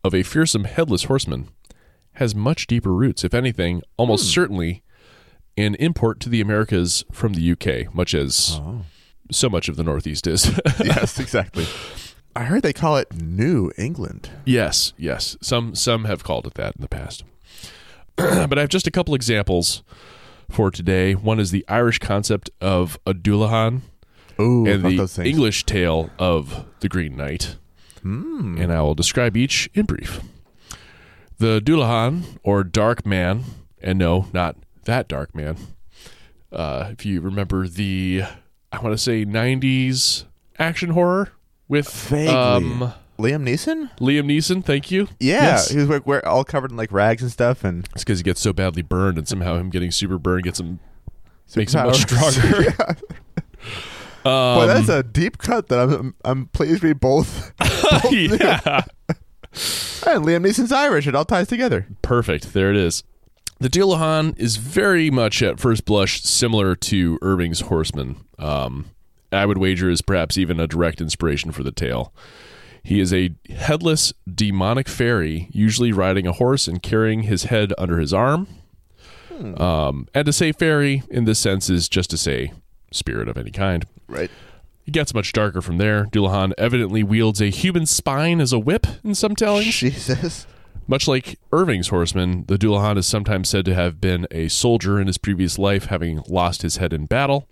[0.03, 1.49] of a fearsome headless horseman
[2.13, 3.23] has much deeper roots.
[3.23, 4.81] If anything, almost certainly
[5.55, 8.59] an import to the Americas from the UK, much as
[9.29, 10.47] so much of the Northeast is.
[10.83, 11.67] yes, exactly.
[12.35, 14.31] I heard they call it New England.
[14.45, 15.37] Yes, yes.
[15.41, 17.23] Some some have called it that in the past.
[18.15, 19.83] but I have just a couple examples
[20.53, 21.15] for today.
[21.15, 23.81] One is the Irish concept of a Dullahan
[24.39, 25.23] Ooh, and the.
[25.25, 27.57] English tale of the Green Knight.
[28.01, 28.57] Hmm.
[28.59, 30.21] And I will describe each in brief.
[31.39, 33.43] The Dullahan, or Dark Man,
[33.81, 35.57] and no, not that Dark Man.
[36.51, 38.23] Uh, if you remember the,
[38.71, 40.25] I want to say 90s
[40.59, 41.31] action horror
[41.67, 42.29] with Vaguely.
[42.35, 43.89] um, Liam Neeson?
[43.99, 45.07] Liam Neeson, thank you.
[45.19, 45.69] Yeah, Yes.
[45.69, 48.23] he was like we're all covered in like rags and stuff, and It's because he
[48.23, 50.79] gets so badly burned, and somehow him getting super burned gets him
[51.55, 52.61] makes him much stronger.
[52.63, 52.93] yeah.
[54.25, 57.51] Um, Boy, that's a deep cut that I'm I'm pleased we both.
[58.11, 58.81] yeah,
[60.07, 61.07] And Liam Neeson's Irish.
[61.07, 61.85] It all ties together.
[62.01, 62.53] perfect.
[62.53, 63.03] There it is.
[63.59, 68.17] The Dullahan is very much at first blush similar to Irving's Horseman.
[68.39, 68.87] Um,
[69.31, 72.13] I would wager is perhaps even a direct inspiration for the tale.
[72.83, 77.99] He is a headless demonic fairy, usually riding a horse and carrying his head under
[77.99, 78.47] his arm.
[79.57, 82.53] Um, and to say fairy in this sense is just to say
[82.91, 83.85] spirit of any kind.
[84.07, 84.29] Right.
[84.85, 86.05] It gets much darker from there.
[86.05, 89.75] Dullahan evidently wields a human spine as a whip in some tellings.
[89.75, 90.45] Jesus.
[90.87, 95.07] Much like Irving's horseman, the Dullahan is sometimes said to have been a soldier in
[95.07, 97.47] his previous life, having lost his head in battle.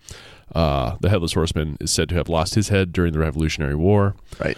[0.53, 4.15] Uh, the headless horseman is said to have lost his head during the Revolutionary War.
[4.37, 4.57] Right.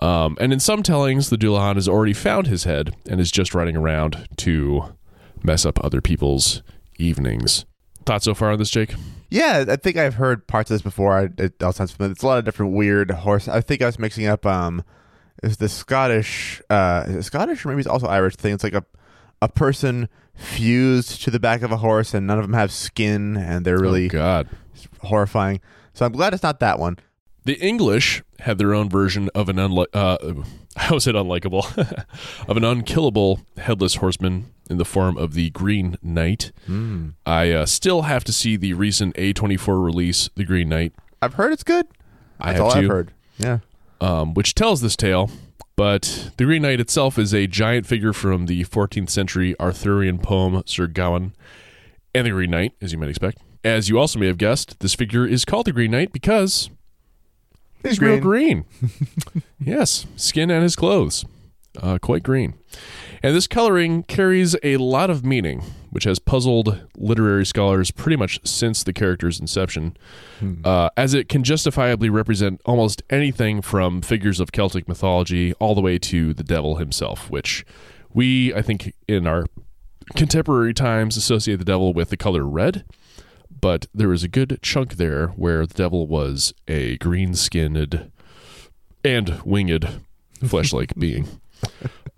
[0.00, 3.54] Um, and in some tellings, the Dullahan has already found his head and is just
[3.54, 4.94] running around to
[5.42, 6.62] mess up other people's
[6.98, 7.64] evenings.
[8.04, 8.94] Thoughts so far on this, Jake?
[9.30, 11.18] Yeah, I think I've heard parts of this before.
[11.18, 12.12] I, it all sounds familiar.
[12.12, 13.48] It's a lot of different weird horse.
[13.48, 14.44] I think I was mixing up.
[14.44, 14.84] Um,
[15.42, 16.60] is the Scottish?
[16.68, 18.54] Uh, is it Scottish or maybe it's also Irish thing?
[18.54, 18.84] It's like a
[19.44, 23.36] a person fused to the back of a horse, and none of them have skin,
[23.36, 24.48] and they're really oh, God.
[25.00, 25.60] horrifying.
[25.92, 26.98] So I'm glad it's not that one.
[27.44, 29.88] The English had their own version of an unlike.
[29.92, 30.18] Uh,
[30.76, 31.64] how is it unlikable?
[32.48, 36.52] of an unkillable headless horseman in the form of the Green Knight.
[37.26, 40.94] I uh, still have to see the recent A24 release, The Green Knight,
[41.24, 41.86] I've heard it's good.
[42.38, 42.78] I That's have all too.
[42.80, 43.12] I've heard.
[43.38, 43.58] Yeah.
[44.02, 45.30] um, which tells this tale.
[45.74, 50.62] But the Green Knight itself is a giant figure from the 14th century Arthurian poem
[50.66, 51.32] Sir Gawain
[52.14, 53.38] and the Green Knight, as you might expect.
[53.64, 56.68] As you also may have guessed, this figure is called the Green Knight because
[57.84, 58.64] He's He's real green.
[59.60, 61.24] yes, skin and his clothes,
[61.80, 62.54] uh, quite green.
[63.22, 68.38] And this coloring carries a lot of meaning, which has puzzled literary scholars pretty much
[68.44, 69.96] since the character's inception,
[70.64, 75.80] uh, as it can justifiably represent almost anything from figures of Celtic mythology all the
[75.80, 77.64] way to the devil himself, which
[78.12, 79.46] we, I think, in our
[80.16, 82.84] contemporary times associate the devil with the color red
[83.60, 88.10] but there was a good chunk there where the devil was a green skinned
[89.04, 89.88] and winged
[90.46, 91.28] flesh like being.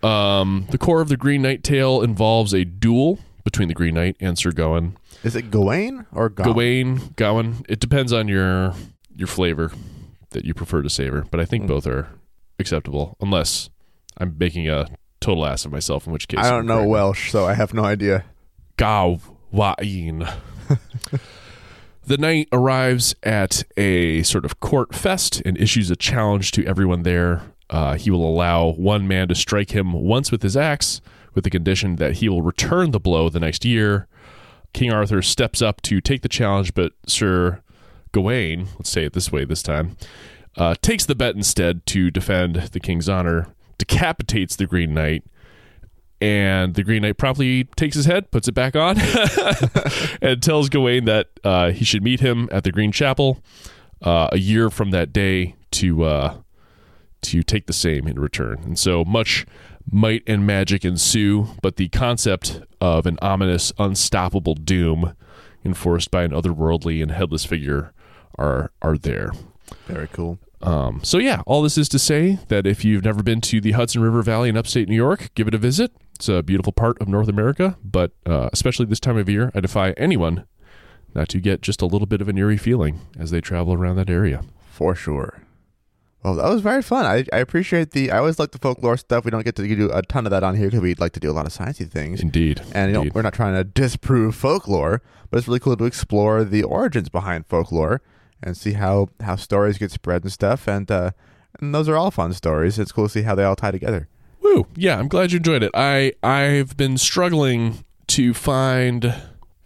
[0.03, 4.17] Um, the core of the Green Knight tale involves a duel between the Green Knight
[4.21, 4.97] and Sir Gawain.
[5.23, 6.53] Is it Gawain or Gawain?
[6.97, 7.65] Gawain, Gawain.
[7.69, 8.75] It depends on your
[9.15, 9.73] your flavor
[10.31, 12.09] that you prefer to savor, but I think both are
[12.59, 13.71] acceptable, unless
[14.19, 14.89] I'm making a
[15.21, 16.85] total ass of myself, in which case I don't I'm know.
[16.87, 18.25] Welsh, so I have no idea.
[18.77, 20.27] Gawain.
[22.07, 27.03] The knight arrives at a sort of court fest and issues a challenge to everyone
[27.03, 27.43] there.
[27.69, 31.01] Uh, he will allow one man to strike him once with his axe,
[31.35, 34.07] with the condition that he will return the blow the next year.
[34.73, 37.63] King Arthur steps up to take the challenge, but Sir
[38.13, 39.97] Gawain, let's say it this way this time,
[40.57, 45.25] uh, takes the bet instead to defend the king's honor, decapitates the Green Knight,
[46.21, 48.97] and the Green Knight promptly takes his head, puts it back on,
[50.23, 53.43] and tells Gawain that uh, he should meet him at the Green Chapel
[54.03, 56.37] uh, a year from that day to uh,
[57.23, 58.61] to take the same in return.
[58.65, 59.47] And so much
[59.91, 65.15] might and magic ensue, but the concept of an ominous, unstoppable doom
[65.65, 67.93] enforced by an otherworldly and headless figure
[68.39, 69.33] are are there.
[69.87, 70.39] Very cool.
[70.63, 73.73] Um, so yeah, all this is to say that if you've never been to the
[73.73, 75.93] Hudson River Valley in upstate New York, give it a visit.
[76.17, 79.61] It's a beautiful part of North America, but uh, especially this time of year, I
[79.61, 80.47] defy anyone
[81.15, 83.97] not to get just a little bit of an eerie feeling as they travel around
[83.97, 84.43] that area.
[84.71, 85.43] For sure.
[86.23, 87.05] Well, that was very fun.
[87.05, 88.11] I, I appreciate the.
[88.11, 89.27] I always like the folklore stuff.
[89.27, 91.21] We don't get to do a ton of that on here because we like to
[91.21, 92.23] do a lot of sciencey things.
[92.23, 92.63] Indeed.
[92.73, 93.15] And you know, Indeed.
[93.15, 97.47] we're not trying to disprove folklore, but it's really cool to explore the origins behind
[97.47, 98.01] folklore
[98.43, 100.67] and see how, how stories get spread and stuff.
[100.67, 101.11] And uh,
[101.61, 102.79] and those are all fun stories.
[102.79, 104.09] It's cool to see how they all tie together.
[104.47, 104.67] Woo!
[104.77, 105.71] Yeah, I'm glad you enjoyed it.
[105.75, 109.15] I I've been struggling to find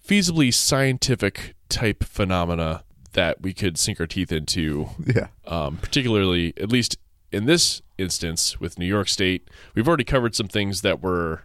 [0.06, 5.28] feasibly scientific type phenomena that we could sink our teeth into Yeah.
[5.46, 6.96] um, particularly at least
[7.32, 9.48] in this instance with New York State.
[9.74, 11.42] We've already covered some things that were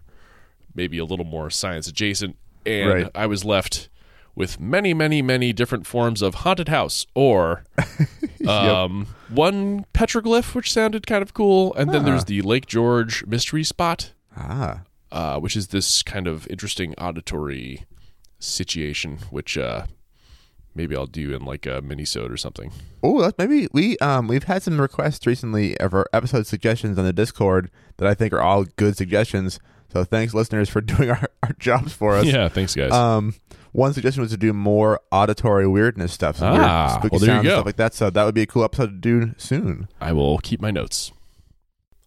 [0.74, 3.12] maybe a little more science adjacent, and Right.
[3.14, 3.90] I was left
[4.36, 7.64] with many, many, many different forms of haunted house or
[8.48, 12.06] um, one petroglyph, which sounded kind of cool, and then Ah.
[12.06, 14.82] there's the Lake George mystery spot, Ah.
[15.12, 17.86] uh, which is this kind of interesting auditory
[18.40, 19.86] situation, which uh,
[20.74, 22.72] maybe I'll do in like a minisode or something.
[23.02, 27.14] Oh, maybe we um we've had some requests recently of our episode suggestions on the
[27.14, 29.60] Discord that I think are all good suggestions.
[29.94, 32.26] So thanks, listeners, for doing our, our jobs for us.
[32.26, 32.92] Yeah, thanks, guys.
[32.92, 33.34] Um,
[33.76, 37.28] one suggestion was to do more auditory weirdness stuff, some Ah, weird spooky well, there
[37.36, 37.94] sounds stuff like that.
[37.94, 39.88] So that would be a cool episode to do soon.
[40.00, 41.12] I will keep my notes.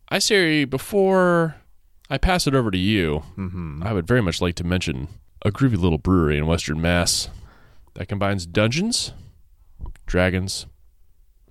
[0.09, 1.57] I say before
[2.09, 3.83] I pass it over to you, Mm-hmm.
[3.83, 5.09] I would very much like to mention
[5.43, 7.29] a groovy little brewery in Western Mass
[7.95, 9.13] that combines dungeons,
[10.07, 10.67] dragons,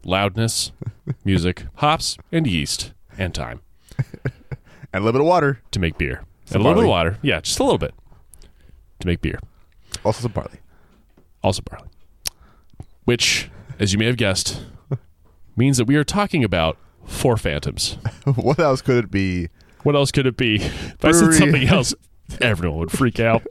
[0.04, 0.72] loudness,
[1.26, 3.62] music, hops, and yeast, and time
[4.94, 6.24] And a little bit of water, to make beer.
[6.46, 7.18] Some and a little bit of water.
[7.22, 7.94] Yeah, just a little bit
[9.02, 9.40] to make beer.
[10.04, 10.60] Also some barley.
[11.44, 11.90] Also barley.
[13.06, 14.66] Which, as you may have guessed,
[15.56, 17.98] means that we are talking about Four Phantoms.
[18.36, 19.50] what else could it be?
[19.84, 20.56] What else could it be?
[20.56, 21.94] If I said something else,
[22.42, 23.46] everyone would freak out.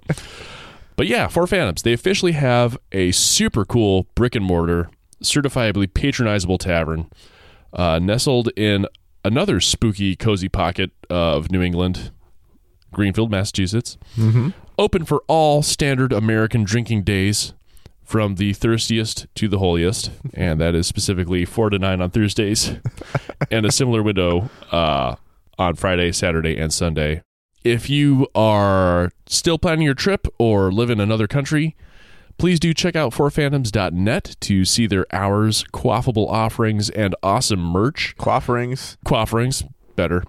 [0.96, 1.82] But yeah, Four Phantoms.
[1.82, 4.90] They officially have a super cool brick and mortar,
[5.22, 7.10] certifiably patronizable tavern,
[7.72, 8.86] uh, nestled in
[9.24, 12.10] another spooky, cozy pocket of New England,
[12.92, 13.98] Greenfield, Massachusetts.
[14.16, 14.50] Mm-hmm.
[14.78, 17.54] Open for all standard American drinking days,
[18.04, 22.72] from the thirstiest to the holiest, and that is specifically four to nine on Thursdays,
[23.50, 25.16] and a similar window uh,
[25.58, 27.22] on Friday, Saturday, and Sunday.
[27.64, 31.74] If you are still planning your trip or live in another country,
[32.36, 38.98] please do check out fourphantoms.net to see their hours, quaffable offerings, and awesome merch Quafferings.
[39.04, 40.22] quafferings better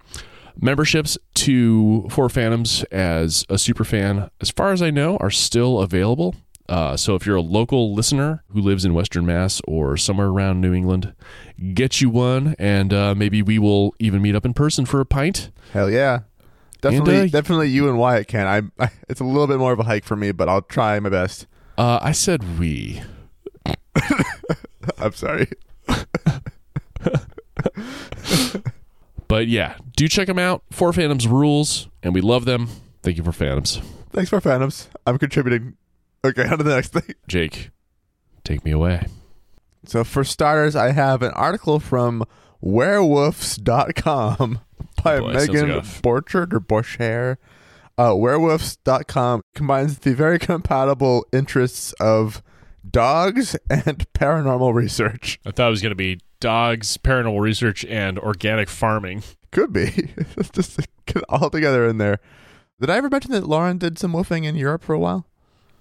[0.61, 5.79] memberships to four phantoms as a super fan as far as i know are still
[5.79, 6.35] available
[6.69, 10.59] uh, so if you're a local listener who lives in western mass or somewhere around
[10.59, 11.13] new england
[11.73, 15.05] get you one and uh, maybe we will even meet up in person for a
[15.05, 16.21] pint Hell yeah.
[16.81, 18.45] Definitely, uh, definitely you and Wyatt can.
[18.45, 20.99] I, I, it's a little bit more of a hike for me, but I'll try
[20.99, 21.47] my best.
[21.77, 23.01] uh, i said we
[24.99, 25.47] I'm sorry.
[29.27, 32.67] but yeah do check them out four phantoms rules and we love them
[33.03, 34.89] thank you for phantoms Thanks for Phantoms.
[35.05, 35.75] I'm contributing.
[36.25, 37.13] Okay, on to the next thing.
[37.27, 37.69] jake
[38.43, 39.05] take me away
[39.85, 42.23] So, for starters, I have an article from
[42.61, 44.59] werewolves.com
[45.03, 45.69] by boy, sounds Megan
[46.01, 47.37] Borchard or Borcher.
[47.97, 52.41] Uh, werewolves.com combines the very compatible interests of
[52.89, 55.39] dogs and paranormal research.
[55.45, 60.13] i thought it was going to be dogs paranormal research and organic farming Could be.
[60.53, 62.19] Just get all together in there.
[62.81, 65.25] Did I ever mention that Lauren did some woofing in Europe for a while?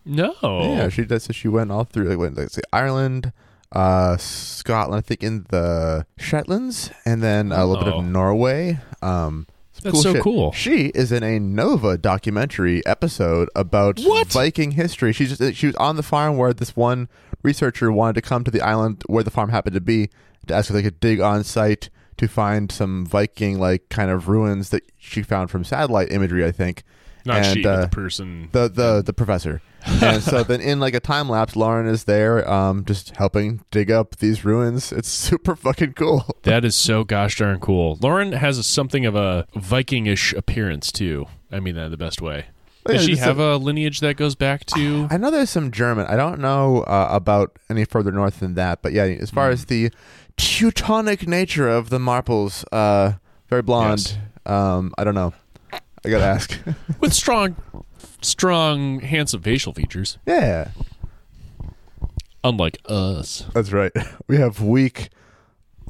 [0.05, 0.35] No.
[0.43, 1.25] Yeah, she does.
[1.25, 3.33] So she went all through, like, went, let's say, Ireland,
[3.73, 7.99] uh, Scotland, I think in the Shetlands, and then a little bit Oh.
[7.99, 8.79] of Norway.
[9.03, 9.49] Um,
[9.83, 10.23] That's so shit.
[10.23, 10.53] cool.
[10.53, 14.29] She is in a Nova documentary episode about What?
[14.29, 15.13] Viking history.
[15.13, 17.09] She just she was on the farm where this one
[17.43, 20.09] researcher wanted to come to the island where the farm happened to be
[20.49, 24.29] to ask if they could dig on site to find some Viking like kind of
[24.29, 26.83] ruins that she found from satellite imagery, I think.
[27.25, 28.49] Not and, she, but uh, the person.
[28.53, 29.61] the the the professor.
[30.03, 33.91] and so then in like a time lapse, Lauren is there, um, just helping dig
[33.91, 34.93] up these ruins.
[34.93, 36.25] It's super fucking cool.
[36.43, 37.99] that is so gosh darn cool.
[38.01, 41.27] Lauren has a, something of a Vikingish appearance too.
[41.53, 42.47] I mean that in the best way.
[42.89, 45.09] Yeah, Does she have a- a, lineage that goes back to?
[45.11, 46.07] I know there's some German.
[46.07, 49.53] I don't know uh, about any further north than that, but yeah, as far Hmm.
[49.53, 49.91] as the
[50.37, 53.12] Teutonic nature of the Marples, uh,
[53.49, 54.18] very blonde.
[54.45, 55.32] Um, I don't know.
[55.72, 56.59] I gotta ask.
[57.01, 57.57] with strong,
[58.20, 60.68] strong, handsome facial features, yeah,
[62.45, 63.45] unlike us.
[63.55, 63.93] that's right.
[64.28, 65.09] We have weak,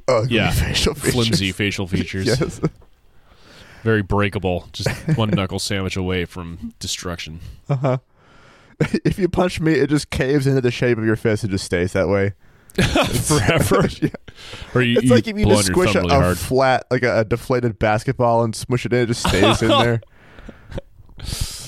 [0.09, 1.13] ugly Yeah, facial features.
[1.15, 2.27] Flimsy facial features.
[2.27, 2.61] yes.
[3.83, 4.69] Very breakable.
[4.73, 7.41] Just one knuckle sandwich away from destruction.
[7.69, 7.99] Uh-huh.
[9.05, 11.65] if you punch me, it just caves into the shape of your fist and just
[11.65, 12.35] stays that way.
[13.27, 13.89] Forever.
[14.03, 14.11] Yeah.
[14.75, 17.21] Or you, It's you like if you just squish a, really a flat, like a,
[17.21, 20.01] a deflated basketball and smush it in, it just stays in there.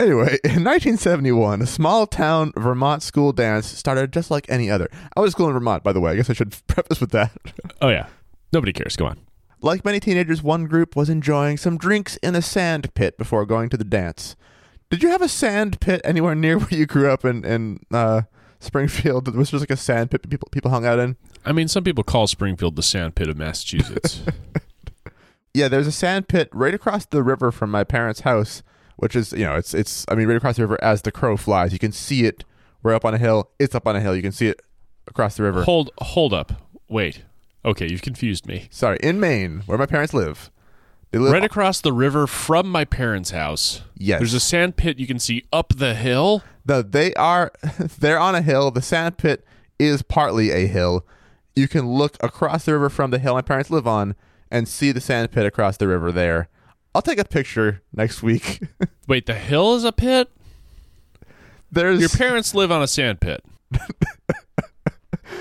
[0.00, 4.88] Anyway, in 1971, a small town Vermont school dance started just like any other.
[5.16, 6.10] I was school in Vermont, by the way.
[6.10, 7.30] I guess I should preface with that.
[7.80, 8.08] Oh yeah.
[8.52, 8.96] Nobody cares.
[8.96, 9.20] Go on.
[9.60, 13.68] Like many teenagers, one group was enjoying some drinks in a sand pit before going
[13.68, 14.34] to the dance.
[14.90, 18.22] Did you have a sand pit anywhere near where you grew up in, in uh,
[18.62, 19.26] Springfield?
[19.26, 21.16] That was just like a sand pit people people hung out in.
[21.44, 24.22] I mean, some people call Springfield the sandpit of Massachusetts.
[25.54, 28.62] Yeah, there's a sand pit right across the river from my parents' house,
[28.96, 31.36] which is you know it's it's I mean right across the river as the crow
[31.36, 31.72] flies.
[31.72, 32.44] You can see it.
[32.82, 33.50] We're up on a hill.
[33.58, 34.16] It's up on a hill.
[34.16, 34.62] You can see it
[35.06, 35.62] across the river.
[35.64, 36.52] hold, hold up.
[36.88, 37.22] Wait.
[37.64, 38.66] Okay, you've confused me.
[38.70, 40.50] Sorry, in Maine, where my parents live.
[41.12, 43.82] They live Right across the river from my parents' house.
[43.96, 44.20] Yes.
[44.20, 46.42] There's a sand pit you can see up the hill.
[46.66, 47.52] No, they are
[47.98, 48.70] they're on a hill.
[48.70, 49.44] The sand pit
[49.78, 51.06] is partly a hill.
[51.54, 54.14] You can look across the river from the hill my parents live on
[54.50, 56.48] and see the sand pit across the river there.
[56.94, 58.60] I'll take a picture next week.
[59.08, 60.30] Wait, the hill is a pit?
[61.70, 63.42] There's Your parents live on a sand pit.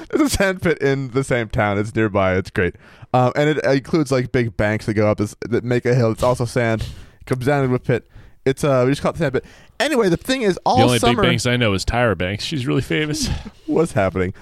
[0.10, 1.78] there's a sand pit in the same town.
[1.78, 2.38] It's nearby.
[2.38, 2.76] It's great.
[3.14, 6.12] Um, and it includes like big banks that go up this, that make a hill.
[6.12, 6.84] It's also sand.
[7.20, 8.08] It comes down into a pit.
[8.46, 9.46] It's uh we just call it the sand pit.
[9.80, 12.44] Anyway, the thing is all the only summer big banks I know is Tyra Banks.
[12.44, 13.28] She's really famous.
[13.68, 14.34] what's happening.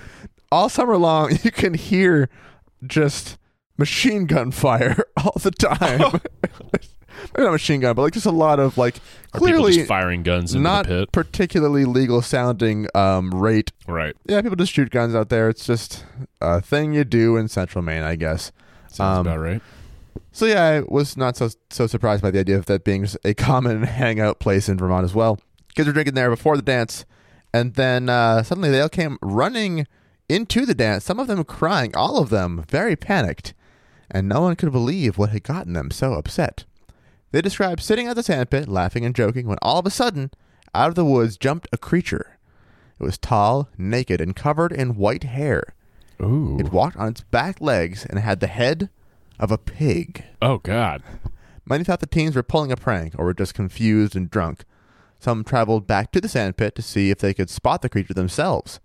[0.52, 2.30] All summer long, you can hear
[2.86, 3.38] just
[3.78, 6.20] machine gun fire all the time.
[7.36, 8.95] Maybe not machine gun, but like just a lot of like
[9.34, 11.12] Are clearly just firing guns not the pit.
[11.12, 13.72] particularly legal sounding um, rate.
[13.88, 14.16] Right.
[14.26, 15.50] Yeah, people just shoot guns out there.
[15.50, 16.06] It's just
[16.39, 18.52] a thing you do in Central Maine, I guess.
[18.88, 19.62] Sounds Um, about right.
[20.32, 23.34] So yeah, I was not so so surprised by the idea of that being a
[23.36, 25.39] common hangout place in Vermont as well.
[25.75, 27.05] Kids were drinking there before the dance,
[27.53, 29.88] and then uh, suddenly they all came running
[30.27, 31.05] into the dance.
[31.05, 33.53] Some of them crying, all of them very panicked,
[34.09, 36.65] and no one could believe what had gotten them so upset.
[37.32, 40.32] They described sitting at the sandpit, laughing and joking, when all of a sudden,
[40.73, 42.38] out of the woods jumped a creature.
[42.99, 45.75] It was tall, naked, and covered in white hair.
[46.21, 46.57] Ooh.
[46.59, 48.89] It walked on its back legs and had the head
[49.40, 50.24] of a pig.
[50.42, 51.04] Oh God.
[51.66, 54.66] Many thought the teens were pulling a prank or were just confused and drunk.
[55.20, 58.80] Some traveled back to the sandpit to see if they could spot the creature themselves.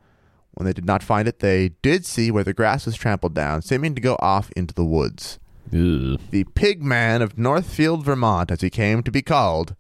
[0.53, 3.63] When they did not find it, they did see where the grass was trampled down,
[3.63, 5.39] seeming to go off into the woods.
[5.69, 6.21] Ugh.
[6.31, 9.75] The pig man of Northfield, Vermont, as he came to be called,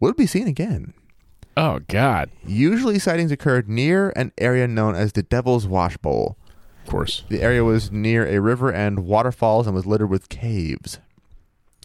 [0.00, 0.92] would be seen again.
[1.56, 2.30] Oh God.
[2.46, 6.36] Usually, sightings occurred near an area known as the Devil's Wash Bowl.
[6.88, 7.22] Course.
[7.28, 10.98] The area was near a river and waterfalls and was littered with caves.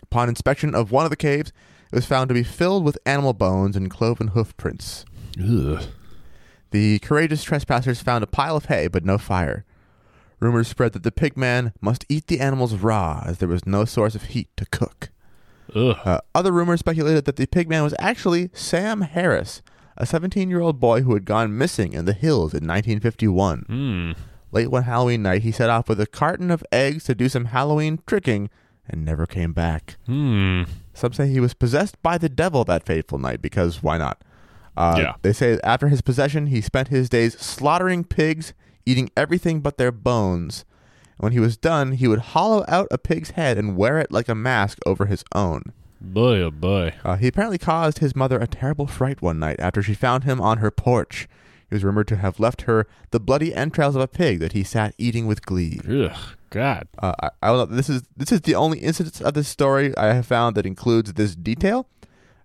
[0.01, 1.51] Upon inspection of one of the caves,
[1.91, 5.03] it was found to be filled with animal bones and cloven hoof prints.
[5.39, 5.83] Ugh.
[6.71, 9.65] The courageous trespassers found a pile of hay, but no fire.
[10.39, 13.85] Rumors spread that the pig man must eat the animals raw, as there was no
[13.85, 15.09] source of heat to cook.
[15.75, 15.97] Ugh.
[16.03, 19.61] Uh, other rumors speculated that the pig man was actually Sam Harris,
[19.97, 23.65] a 17 year old boy who had gone missing in the hills in 1951.
[23.67, 24.11] Hmm.
[24.53, 27.45] Late one Halloween night, he set off with a carton of eggs to do some
[27.45, 28.49] Halloween tricking
[28.87, 29.97] and never came back.
[30.05, 30.63] Hmm.
[30.93, 34.21] Some say he was possessed by the devil that fateful night because why not?
[34.77, 35.13] Uh, Yeah.
[35.23, 38.53] They say after his possession, he spent his days slaughtering pigs,
[38.85, 40.65] eating everything but their bones.
[41.17, 44.29] When he was done, he would hollow out a pig's head and wear it like
[44.29, 45.73] a mask over his own.
[46.01, 46.93] Boy, oh boy.
[47.03, 50.41] Uh, he apparently caused his mother a terrible fright one night after she found him
[50.41, 51.27] on her porch.
[51.73, 54.63] He was rumored to have left her the bloody entrails of a pig that he
[54.63, 55.79] sat eating with glee.
[55.89, 56.15] Ugh.
[56.51, 56.87] God.
[56.99, 57.65] Uh, I, I.
[57.65, 61.13] This is this is the only instance of this story I have found that includes
[61.13, 61.87] this detail.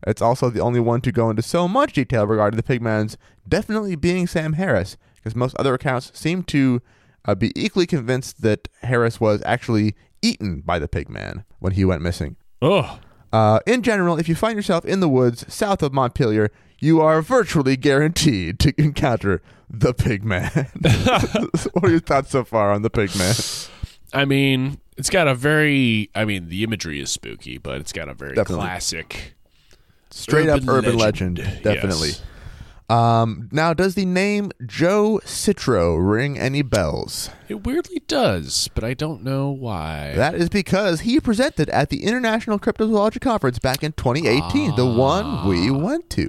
[0.07, 3.97] It's also the only one to go into so much detail regarding the pigman's definitely
[3.97, 6.81] being Sam Harris, because most other accounts seem to
[7.26, 12.01] uh, be equally convinced that Harris was actually eaten by the pigman when he went
[12.01, 12.37] missing.
[12.62, 12.99] Oh.
[13.31, 16.51] Uh, in general, if you find yourself in the woods south of Montpelier,
[16.81, 20.51] you are virtually guaranteed to encounter the pigman.
[21.74, 23.68] what are your thoughts so far on the pigman?
[24.12, 26.11] I mean, it's got a very.
[26.14, 28.64] I mean, the imagery is spooky, but it's got a very Definitely.
[28.64, 29.35] classic.
[30.11, 31.62] Straight up Urban urban legend, legend.
[31.62, 32.09] definitely.
[32.09, 32.22] Yes.
[32.89, 37.29] Um, now, does the name Joe Citro ring any bells?
[37.47, 40.14] It weirdly does, but I don't know why.
[40.16, 45.47] That is because he presented at the International Cryptozoology Conference back in 2018, the one
[45.47, 46.29] we went to.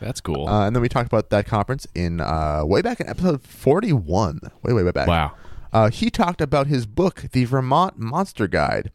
[0.00, 0.48] That's cool.
[0.48, 4.40] Uh, and then we talked about that conference in uh, way back in episode 41.
[4.62, 5.08] Way, way, way back.
[5.08, 5.32] wow.
[5.72, 8.90] Uh, he talked about his book, The Vermont Monster Guide.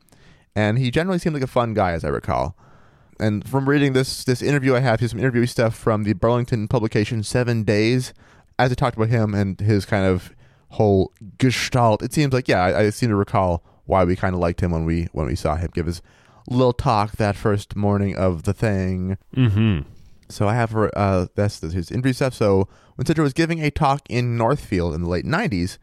[0.55, 2.55] and he generally seemed like a fun guy, as I recall.
[3.19, 6.67] And from reading this this interview I have, here's some interview stuff from the Burlington
[6.67, 8.11] publication Seven Days.
[8.57, 10.31] As I talked about him and his kind of
[10.69, 14.39] whole gestalt, it seems like yeah, I, I seem to recall why we kind of
[14.41, 16.01] liked him when we when we saw him give his
[16.49, 19.17] little talk that first morning of the thing.
[19.35, 19.81] Mm-hmm.
[20.34, 22.34] So I have her, uh, that's his interview stuff.
[22.34, 25.77] So when Citro was giving a talk in Northfield in the late '90s,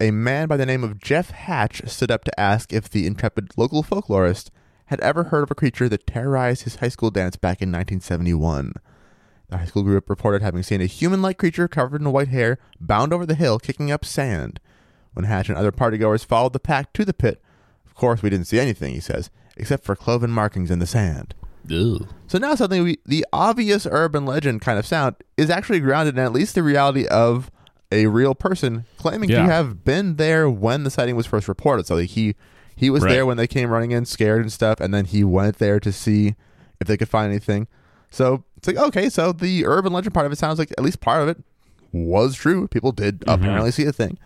[0.00, 3.52] a man by the name of Jeff Hatch stood up to ask if the intrepid
[3.56, 4.50] local folklorist
[4.86, 8.74] had ever heard of a creature that terrorized his high school dance back in 1971.
[9.48, 12.58] The high school group reported having seen a human like creature covered in white hair
[12.80, 14.60] bound over the hill kicking up sand.
[15.12, 17.42] When Hatch and other partygoers followed the pack to the pit,
[17.84, 21.34] of course we didn't see anything, he says, except for cloven markings in the sand.
[21.68, 22.06] Ew.
[22.26, 26.24] So now something we, the obvious urban legend kind of sound is actually grounded in
[26.24, 27.50] at least the reality of
[27.92, 29.46] a real person claiming Yeah.
[29.46, 31.86] to have been there when the sighting was first reported.
[31.86, 32.34] So like he
[32.74, 33.12] he was Right.
[33.12, 35.90] there when they came running in scared and stuff, and then he went there to
[35.92, 36.34] see
[36.80, 37.68] if they could find anything.
[38.10, 41.00] So it's like okay, so the urban legend part of it sounds like at least
[41.00, 41.38] part of it
[41.92, 42.68] was true.
[42.68, 44.18] People did apparently see a thing.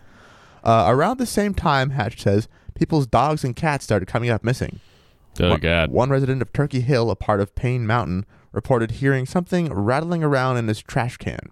[0.63, 4.79] Uh, around the same time, Hatch says people's dogs and cats started coming up missing.
[5.39, 5.91] Oh One- God.
[5.91, 10.57] One resident of Turkey Hill, a part of Paine Mountain, reported hearing something rattling around
[10.57, 11.51] in his trash can.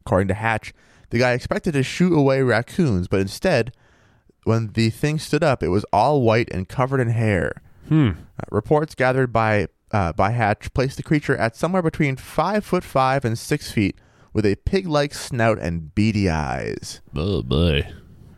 [0.00, 0.72] According to Hatch,
[1.10, 3.72] the guy expected to shoot away raccoons, but instead,
[4.44, 7.62] when the thing stood up, it was all white and covered in hair.
[7.88, 8.08] Hmm.
[8.08, 12.82] Uh, reports gathered by uh, by Hatch placed the creature at somewhere between five foot
[12.82, 13.96] five and six feet,
[14.32, 17.00] with a pig-like snout and beady eyes.
[17.14, 17.88] Oh boy.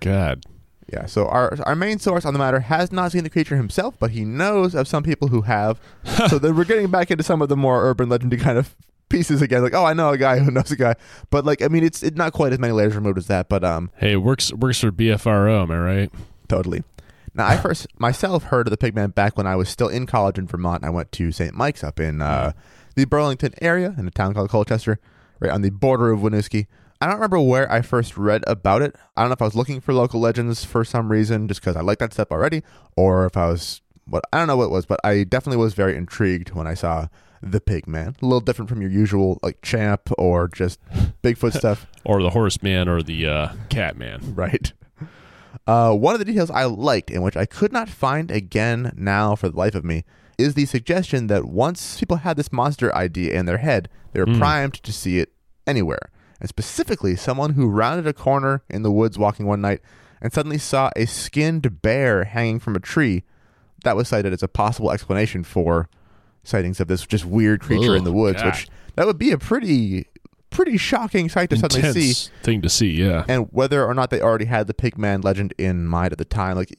[0.01, 0.45] God.
[0.93, 3.97] Yeah, so our our main source on the matter has not seen the creature himself,
[3.99, 5.79] but he knows of some people who have.
[6.29, 8.75] so then we're getting back into some of the more urban legendary kind of
[9.11, 9.63] pieces again.
[9.63, 10.95] Like, oh, I know a guy who knows a guy,
[11.31, 13.65] but like, I mean, it's it's not quite as many layers removed as that, but
[13.65, 15.63] um, Hey, works works for BFRO.
[15.63, 16.11] Am I right?
[16.49, 16.83] totally.
[17.35, 20.39] Now, I first myself heard of the Pigman back when I was still in college
[20.39, 20.85] in Vermont.
[20.85, 21.55] I went to St.
[21.55, 22.53] Mike's up in uh,
[22.95, 24.99] the Burlington area in a town called Colchester,
[25.39, 26.67] right on the border of Winooski.
[27.01, 28.97] I don't remember where I first read about it.
[29.17, 31.77] I don't know if I was looking for local legends for some reason, just because
[31.77, 32.63] I like that stuff already,
[32.97, 35.75] or if I was what I don't know what it was, but I definitely was
[35.75, 37.07] very intrigued when I saw
[37.41, 38.17] the pig man.
[38.21, 40.81] A little different from your usual like champ or just
[41.23, 41.87] Bigfoot stuff.
[42.05, 44.35] Or the horse man or the uh, Catman.
[44.35, 44.73] Right.
[45.67, 49.35] Uh, one of the details I liked, and which I could not find again now
[49.35, 50.05] for the life of me,
[50.39, 54.27] is the suggestion that once people had this monster idea in their head, they were
[54.27, 54.39] Mm.
[54.39, 55.31] primed to see it
[55.67, 56.11] anywhere.
[56.41, 59.81] And specifically, someone who rounded a corner in the woods walking one night
[60.21, 63.25] and suddenly saw a skinned bear hanging from a tree.
[63.85, 65.89] That was cited as a possible explanation for
[66.43, 68.47] sightings of this just weird creature in the woods, God.
[68.47, 70.07] which that would be a pretty
[70.51, 72.91] pretty shocking sight to suddenly see thing to see.
[72.91, 73.25] Yeah.
[73.29, 76.57] and whether or not they already had the Pigman legend in mind at the time.
[76.57, 76.75] Like,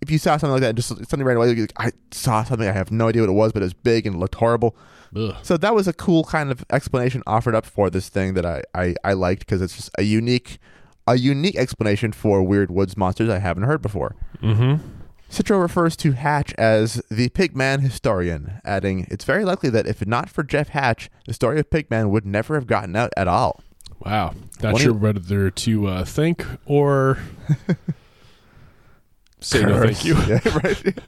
[0.00, 2.66] if you saw something like that, and just something right away, like, I saw something,
[2.66, 4.76] I have no idea what it was, but it was big and it looked horrible.
[5.16, 5.34] Ugh.
[5.42, 8.62] So that was a cool kind of explanation offered up for this thing that I
[8.74, 10.58] I, I liked because it's just a unique
[11.06, 14.14] a unique explanation for weird woods monsters I haven't heard before.
[14.42, 14.86] Mm-hmm.
[15.30, 20.28] Citro refers to Hatch as the Pigman historian, adding, It's very likely that if not
[20.28, 23.62] for Jeff Hatch, the story of Pigman would never have gotten out at all.
[24.04, 24.34] Wow.
[24.62, 27.18] Not What sure you- whether to uh, think or
[29.40, 30.16] say no thank you.
[30.26, 30.98] Yeah, right.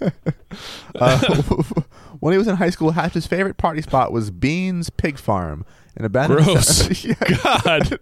[0.94, 1.20] uh,
[2.20, 5.64] when he was in high school, Hatch's favorite party spot was Beans Pig Farm,
[5.96, 7.04] an abandoned Gross.
[7.04, 7.14] Yeah.
[7.64, 7.98] God.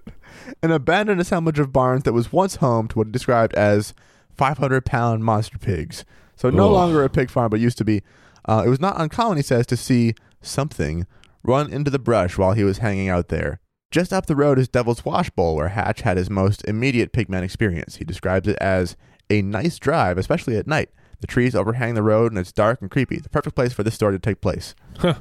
[0.63, 3.95] an abandoned assemblage of barns that was once home to what he described as
[4.37, 6.05] 500 pound monster pigs.
[6.37, 6.73] So no Ugh.
[6.73, 8.03] longer a pig farm, but used to be.
[8.45, 11.07] Uh, it was not uncommon, he says, to see something
[11.43, 13.61] run into the brush while he was hanging out there.
[13.91, 17.43] Just up the road is Devil's Wash Bowl, where Hatch had his most immediate pigman
[17.43, 17.97] experience.
[17.97, 18.97] He describes it as
[19.31, 20.91] a nice drive, especially at night.
[21.21, 23.19] The trees overhang the road and it's dark and creepy.
[23.19, 24.75] The perfect place for this story to take place.
[24.99, 25.15] Huh.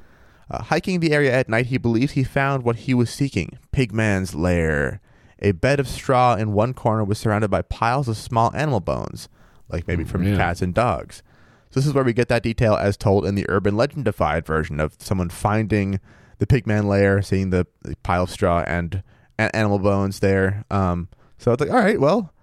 [0.50, 4.34] Uh, hiking the area at night, he believes he found what he was seeking Pigman's
[4.34, 5.02] lair.
[5.40, 9.28] A bed of straw in one corner was surrounded by piles of small animal bones,
[9.70, 11.22] like maybe Oh, from cats and dogs.
[11.70, 14.80] So, this is where we get that detail as told in the urban legendified version
[14.80, 16.00] of someone finding
[16.38, 19.04] the Pigman lair, seeing the, the pile of straw and,
[19.38, 20.64] and animal bones there.
[20.72, 22.34] Um, so, it's like, all right, well,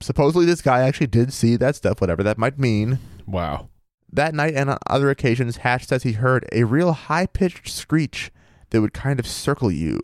[0.00, 2.98] supposedly this guy actually did see that stuff, whatever that might mean.
[3.26, 3.68] Wow.
[4.12, 8.30] That night and on other occasions, Hatch says he heard a real high pitched screech
[8.70, 10.00] that would kind of circle you,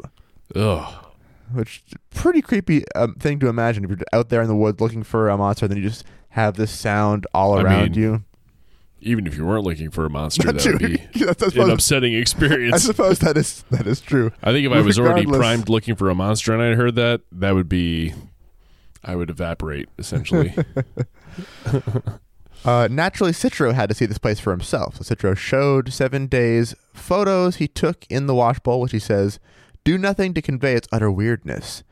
[0.54, 1.06] Ugh.
[1.52, 5.02] which pretty creepy um, thing to imagine if you're out there in the woods looking
[5.02, 8.24] for a monster, then you just have this sound all I around mean, you.
[9.00, 11.70] Even if you weren't looking for a monster, Not that would be Yes, I an
[11.70, 12.14] upsetting
[12.74, 14.32] I suppose that is that is true.
[14.42, 17.20] I think if I was already primed looking for a monster and I heard that,
[17.32, 18.14] that would be,
[19.04, 20.54] I would evaporate essentially.
[22.64, 24.96] Uh, naturally, Citro had to see this place for himself.
[24.96, 29.38] So Citro showed seven days photos he took in the wash bowl, which he says
[29.84, 31.82] do nothing to convey its utter weirdness.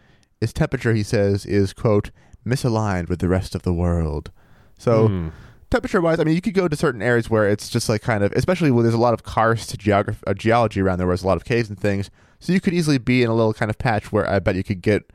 [0.41, 2.11] Its temperature, he says, is quote
[2.47, 4.31] misaligned with the rest of the world.
[4.79, 5.09] So.
[5.09, 5.29] Hmm.
[5.71, 8.23] Temperature wise, I mean, you could go to certain areas where it's just like kind
[8.23, 11.23] of, especially where there's a lot of karst geography, uh, geology around there, where there's
[11.23, 12.11] a lot of caves and things.
[12.41, 14.63] So you could easily be in a little kind of patch where I bet you
[14.63, 15.11] could get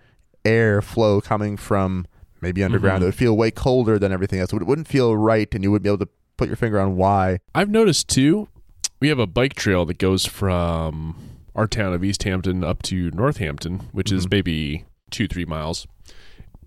[0.48, 2.06] air flow coming from
[2.42, 3.00] maybe underground.
[3.00, 3.04] Mhm.
[3.04, 4.54] It would feel way colder than everything else.
[4.54, 7.40] It wouldn't feel right, and you wouldn't be able to put your finger on why.
[7.56, 8.48] I've noticed too,
[9.00, 11.16] we have a bike trail that goes from
[11.56, 14.32] our town of East Hampton up to Northampton, which is Mhm.
[14.32, 15.88] maybe two, three miles.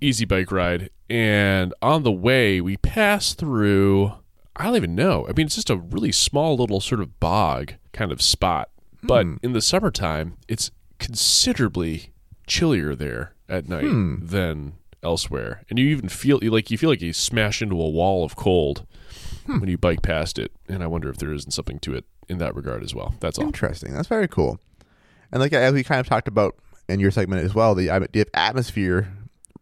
[0.01, 0.91] Easy bike ride.
[1.09, 4.13] And on the way, we pass through,
[4.57, 5.27] I don't even know.
[5.29, 8.71] I mean, it's just a really small little sort of bog kind of spot.
[9.03, 9.35] But Hmm.
[9.43, 12.11] in the summertime, it's considerably
[12.47, 14.25] chillier there at night Hmm.
[14.27, 14.73] than
[15.03, 15.63] elsewhere.
[15.69, 18.87] And you even feel like you feel like you smash into a wall of cold
[19.47, 19.61] Hmm.
[19.61, 20.53] when you bike past it.
[20.69, 23.15] And I wonder if there isn't something to it in that regard as well.
[23.21, 23.47] That's all.
[23.47, 23.93] Interesting.
[23.95, 24.61] That's very cool.
[25.33, 26.55] And like as we kind of talked about
[26.89, 29.09] in your segment as well, the, the atmosphere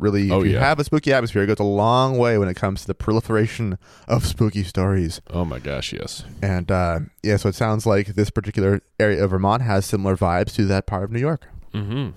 [0.01, 0.61] really, Oh, if you yeah.
[0.61, 3.79] have a spooky atmosphere, it goes a long way when it comes to the proliferation
[4.07, 5.21] of spooky stories.
[5.31, 6.25] Oh my gosh, yes.
[6.43, 10.55] And uh, yeah, so it sounds like this particular area of Vermont has similar vibes
[10.55, 11.47] to that part of New York.
[11.75, 12.11] Mm-hmm.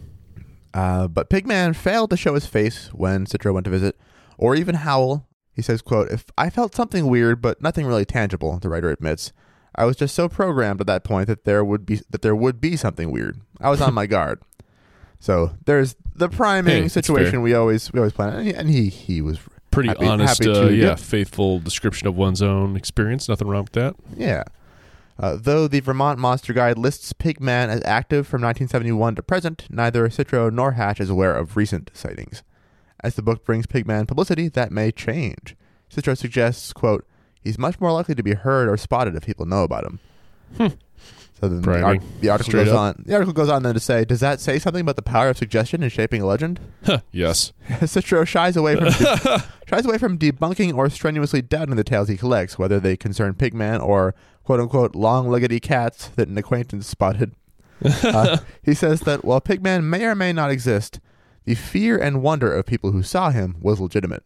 [0.74, 3.98] Uh, but Pigman failed to show his face when Citro went to visit,
[4.38, 5.28] or even howl.
[5.54, 9.34] He says, quote, If I felt something weird, but nothing really tangible, the writer admits.
[9.76, 12.60] I was just so programmed at that point that there would be that there would
[12.62, 13.40] be something weird.
[13.60, 14.42] I was on my guard.
[15.20, 18.90] So there's the priming Hey, situation we always we always plan, and he, and he,
[18.90, 19.40] he was
[19.72, 21.00] Pretty Happy- honest, happy uh, to- yeah, yep.
[21.00, 23.30] faithful description of one's own experience.
[23.30, 23.96] Nothing wrong with that.
[24.18, 24.44] Yeah.
[25.20, 30.10] Uh, though the Vermont Monster Guide lists Pigman as active from 1971 to present, neither
[30.10, 32.44] Citro nor Hatch is aware of recent sightings.
[33.04, 35.56] As the book brings Pigman publicity, that may change.
[35.94, 37.06] Citro suggests, quote,
[37.42, 40.00] he's much more likely to be heard or spotted if people know about him.
[41.42, 41.84] So then the, Priming.
[41.84, 42.80] ar- the article Straight goes up.
[42.98, 43.04] on.
[43.06, 45.38] The article goes on then to say, does that say something about the power of
[45.38, 46.60] suggestion in shaping a legend?
[47.12, 47.52] yes.
[47.70, 52.16] Citro shies away from de- shies away from debunking or strenuously doubting the tales he
[52.18, 54.14] collects, whether they concern pigman or
[54.44, 57.34] quote unquote long leggedy cats that an acquaintance spotted.
[58.04, 61.00] Uh, he says that while pigman may or may not exist,
[61.46, 64.24] the fear and wonder of people who saw him was legitimate,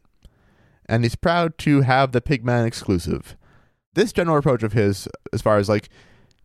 [0.89, 3.37] and he's proud to have the pigman exclusive.
[3.93, 5.87] This general approach of his, as far as like,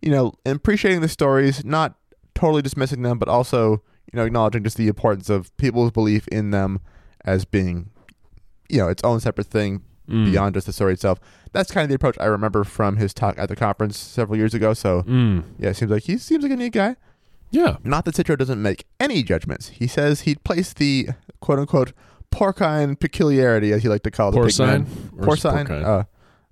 [0.03, 1.95] you know, appreciating the stories, not
[2.35, 3.83] totally dismissing them, but also
[4.13, 6.81] you know acknowledging just the importance of people's belief in them
[7.25, 7.91] as being,
[8.69, 10.25] you know, its own separate thing Mm.
[10.33, 11.21] beyond just the story itself.
[11.53, 14.55] That's kind of the approach I remember from his talk at the conference several years
[14.55, 14.75] ago.
[14.75, 15.45] So Mm.
[15.57, 16.97] yeah, it seems like he seems like a neat guy.
[17.53, 17.77] Yeah.
[17.85, 19.69] Not that Citro doesn't make any judgments.
[19.69, 21.93] He says he'd place the quote unquote
[22.33, 24.67] porcine peculiarity, as he like to call the Porcine.
[24.67, 24.87] man.
[25.19, 25.85] Or is it Porcine, porcine?
[25.85, 26.05] uh,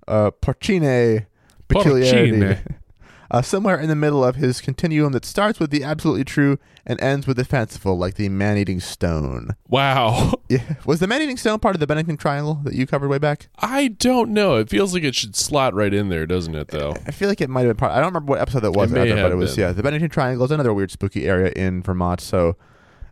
[0.07, 1.25] uh, porcine
[1.67, 2.31] peculiarity.
[2.39, 2.59] Porcine.
[3.31, 6.99] uh, somewhere in the middle of his continuum that starts with the absolutely true and
[7.01, 9.55] ends with the fanciful, like the man-eating stone.
[9.67, 10.33] Wow.
[10.49, 13.49] Yeah, was the man-eating stone part of the Bennington Triangle that you covered way back?
[13.59, 14.55] I don't know.
[14.55, 16.69] It feels like it should slot right in there, doesn't it?
[16.69, 16.95] Though.
[17.05, 17.91] I feel like it might have been part.
[17.91, 19.65] I don't remember what episode that was, It either, but it was been.
[19.65, 19.71] yeah.
[19.73, 22.19] The Bennington Triangle is another weird, spooky area in Vermont.
[22.19, 22.55] So,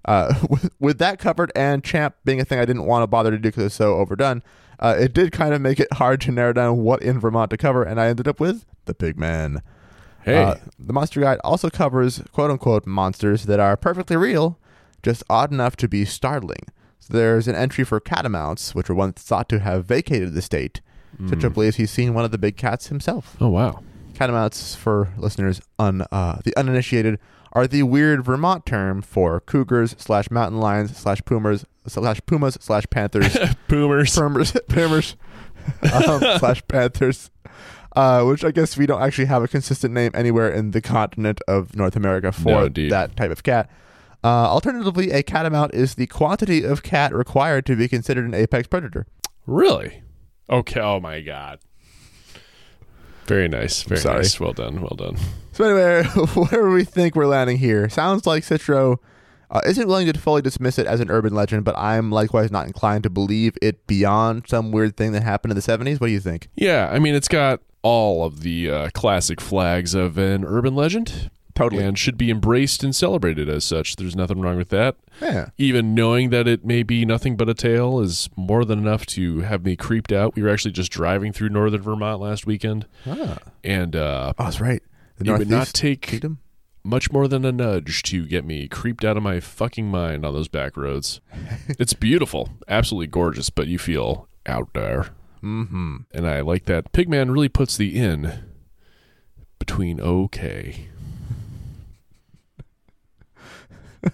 [0.05, 3.29] uh, with, with that covered and Champ being a thing I didn't want to bother
[3.29, 4.41] to do because it's so overdone,
[4.79, 7.57] uh, it did kind of make it hard to narrow down what in Vermont to
[7.57, 9.59] cover, and I ended up with the Pigman.
[10.27, 10.43] Hey.
[10.43, 14.59] Uh, the Monster Guide also covers quote unquote monsters that are perfectly real,
[15.01, 16.65] just odd enough to be startling.
[16.99, 20.81] So there's an entry for catamounts, which were once thought to have vacated the state.
[21.21, 23.37] Citro believes he's seen one of the big cats himself.
[23.39, 23.81] oh wow.
[24.13, 27.19] Catamounts, for listeners un uh, the uninitiated,
[27.53, 32.85] are the weird Vermont term for cougars slash mountain lions slash pumas slash pumas slash
[32.89, 33.37] panthers
[33.69, 34.13] Boomers.
[34.13, 35.15] Pumas pumas
[35.93, 37.31] um, slash panthers.
[37.97, 41.41] Uh, which I guess we don't actually have a consistent name anywhere in the continent
[41.47, 42.91] of North America for indeed.
[42.91, 43.71] that type of cat.
[44.23, 48.67] Uh, alternatively, a catamount is the quantity of cat required to be considered an apex
[48.67, 49.07] predator.
[49.47, 50.03] Really?
[50.47, 50.79] Okay.
[50.79, 51.57] Oh my god.
[53.25, 53.81] Very nice.
[53.81, 54.17] Very Sorry.
[54.17, 54.39] nice.
[54.39, 54.79] Well done.
[54.81, 55.17] Well done.
[55.53, 56.03] So anyway,
[56.49, 57.89] where we think we're landing here?
[57.89, 58.97] Sounds like Citro
[59.49, 62.67] uh, isn't willing to fully dismiss it as an urban legend, but I'm likewise not
[62.67, 65.99] inclined to believe it beyond some weird thing that happened in the 70s.
[65.99, 66.49] What do you think?
[66.55, 66.89] Yeah.
[66.91, 71.29] I mean, it's got all of the uh, classic flags of an urban legend.
[71.55, 71.83] Totally.
[71.83, 73.95] And should be embraced and celebrated as such.
[73.95, 74.95] There's nothing wrong with that.
[75.19, 75.49] Yeah.
[75.57, 79.39] Even knowing that it may be nothing but a tale is more than enough to
[79.39, 80.35] have me creeped out.
[80.35, 83.39] We were actually just driving through northern Vermont last weekend, Ah.
[83.63, 84.83] and uh, Oh, that's right.
[85.17, 86.37] The it would not take Kingdom.
[86.83, 90.33] much more than a nudge to get me creeped out of my fucking mind on
[90.35, 91.21] those back roads.
[91.79, 95.07] it's beautiful, absolutely gorgeous, but you feel out there.
[95.43, 95.97] Mm-hmm.
[96.13, 98.33] And I like that Pigman really puts the in
[99.59, 100.87] between okay.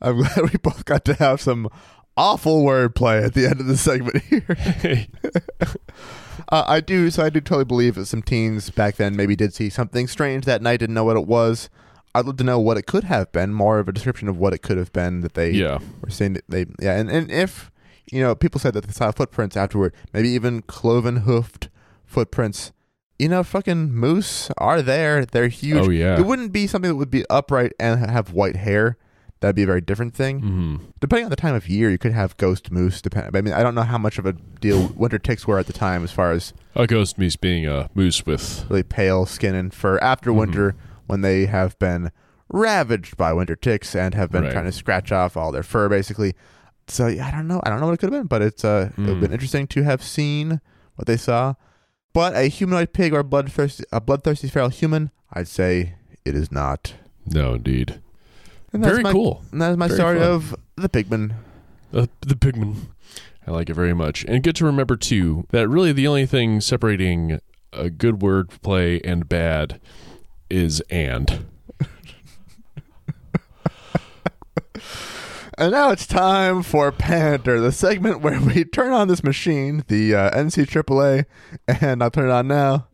[0.00, 1.68] I'm glad we both got to have some
[2.16, 4.54] awful wordplay at the end of the segment here.
[4.58, 5.08] Hey.
[6.48, 9.54] Uh, I do, so I do totally believe that some teens back then maybe did
[9.54, 11.70] see something strange that night, didn't know what it was.
[12.14, 14.52] I'd love to know what it could have been, more of a description of what
[14.52, 15.78] it could have been that they yeah.
[16.02, 17.70] were saying that they, yeah, and, and if,
[18.10, 21.68] you know, people said that they saw footprints afterward, maybe even cloven hoofed
[22.04, 22.72] footprints.
[23.18, 25.24] You know, fucking moose are there.
[25.24, 25.86] They're huge.
[25.86, 26.18] Oh, yeah.
[26.18, 28.96] It wouldn't be something that would be upright and have white hair.
[29.40, 32.12] That'd be a very different thing hmm depending on the time of year, you could
[32.12, 33.02] have ghost moose.
[33.02, 33.36] Depend.
[33.36, 35.72] I mean, I don't know how much of a deal winter ticks were at the
[35.72, 38.64] time, as far as A ghost moose being a moose with.
[38.70, 40.38] really pale skin and fur after Mm-hmm.
[40.38, 40.74] winter,
[41.06, 42.12] when they have been
[42.48, 44.52] ravaged by winter ticks and have been Right.
[44.52, 46.34] trying to scratch off all their fur, basically.
[46.92, 47.60] So yeah, I don't know.
[47.64, 49.20] I don't know what it could have been, but it's uh, it would have Mm.
[49.20, 50.60] been interesting to have seen
[50.96, 51.54] what they saw.
[52.12, 55.94] But a humanoid pig or a bloodthirsty, a bloodthirsty feral human, I'd say
[56.26, 56.94] it is not.
[57.24, 58.00] No, indeed.
[58.72, 59.42] And that's Very my- cool.
[59.52, 60.28] And that is my Very story fun.
[60.30, 61.32] of the pigman.
[61.92, 62.76] Uh, the pigman.
[63.46, 64.24] I like it very much.
[64.28, 67.40] And good to remember, too, that really the only thing separating
[67.72, 69.80] a good word play and bad
[70.50, 71.46] is and.
[75.62, 80.12] And now it's time for Pander, the segment where we turn on this machine, the
[80.12, 81.24] uh, NCAA,
[81.68, 82.88] and I'll turn it on now.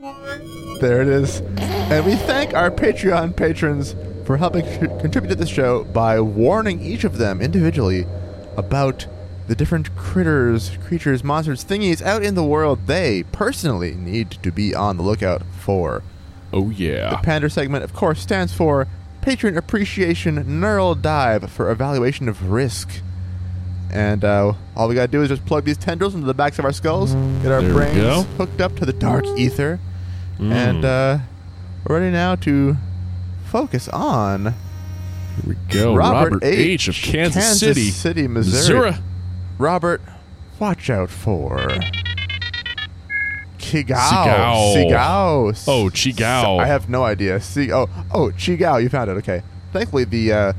[0.79, 1.41] There it is.
[1.61, 3.97] And we thank our Patreon patrons
[4.27, 4.67] for helping
[5.01, 8.05] contribute to the show by warning each of them individually
[8.59, 9.07] about
[9.47, 14.75] the different critters, creatures, monsters, thingies out in the world they personally need to be
[14.75, 16.03] on the lookout for.
[16.53, 17.13] Oh, yeah.
[17.13, 17.17] The.
[17.17, 18.87] Pander segment, of course, stands for
[19.29, 23.03] Patron Appreciation Neural Dive for Evaluation of Risk.
[23.93, 26.65] And uh, all we gotta do is just plug these tendrils into the backs of
[26.65, 27.13] our skulls,
[27.43, 29.81] get our There we brains hooked up to the dark ether,
[30.39, 30.51] Mm.
[30.53, 31.19] and uh,
[31.87, 32.79] we're ready now to
[33.45, 34.55] focus on Here
[35.47, 35.95] we go.
[35.95, 36.89] Robert, H.
[36.89, 38.93] of Kansas, City, City, Missouri.
[38.93, 39.05] Missouri.
[39.59, 40.01] Robert,
[40.59, 41.59] watch out for
[43.71, 44.75] Chigao.
[44.75, 45.65] Sigao.
[45.69, 46.61] Oh, Chigao.
[46.61, 47.41] I have no idea.
[47.41, 48.83] See, oh, oh, Chigao.
[48.83, 49.15] You found it.
[49.19, 49.43] Okay.
[49.73, 50.53] Thankfully, the uh,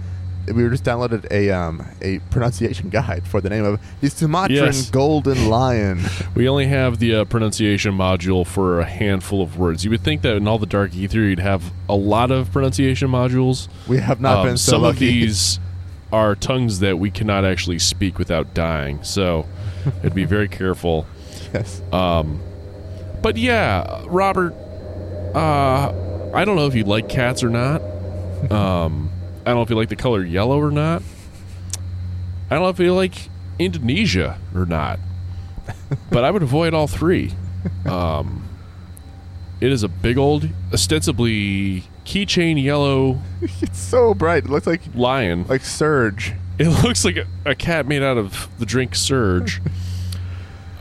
[0.53, 4.51] we were just downloaded a um a pronunciation guide for the name of the Sumatran
[4.65, 4.89] Yes.
[4.89, 5.99] golden lion.
[6.35, 9.83] We only have the uh, pronunciation module for a handful of words.
[9.83, 13.09] You would think that in all the dark ether, you'd have a lot of pronunciation
[13.09, 13.67] modules.
[13.87, 15.59] We have not Um, been so some of these
[16.11, 19.03] are tongues that we cannot actually speak without dying.
[19.03, 19.45] So
[19.99, 21.05] it'd be very careful.
[21.53, 21.81] yes.
[21.91, 22.39] Um,
[23.21, 24.53] but yeah, Robert,
[25.35, 25.93] uh,
[26.33, 27.81] I don't know if you like cats or not.
[28.51, 29.11] Um,
[29.45, 31.01] I don't know if you like the color yellow or not.
[32.49, 34.99] I don't know if you like Indonesia or not.
[36.11, 37.33] but I would avoid all three.
[37.85, 38.47] Um,
[39.59, 43.19] it is a big old, ostensibly keychain yellow
[43.61, 44.45] it's so bright.
[44.45, 45.45] It looks like lion.
[45.47, 46.33] like Surge.
[46.57, 49.61] It looks like a, a cat made out of the drink Surge.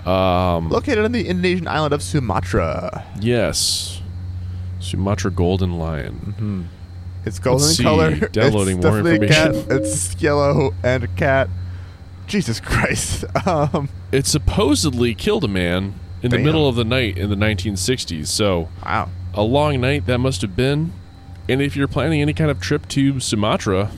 [0.09, 3.05] Um, Located on the Indonesian island of Sumatra.
[3.21, 4.01] yes,
[4.81, 6.15] Sumatra golden lion.
[6.39, 6.63] Hmm.
[7.25, 7.83] It's golden Let's in see.
[7.83, 8.17] color.
[8.33, 9.55] Downloading it's more a cat.
[9.55, 9.83] information.
[9.83, 11.49] It's yellow and a cat.
[12.27, 13.25] Jesus Christ.
[13.47, 18.29] Um, It supposedly killed a man in the middle of the night in the 1960s.
[18.29, 19.09] So wow.
[19.35, 20.93] a long night that must have been.
[21.49, 23.91] And if you're planning any kind of trip to Sumatra,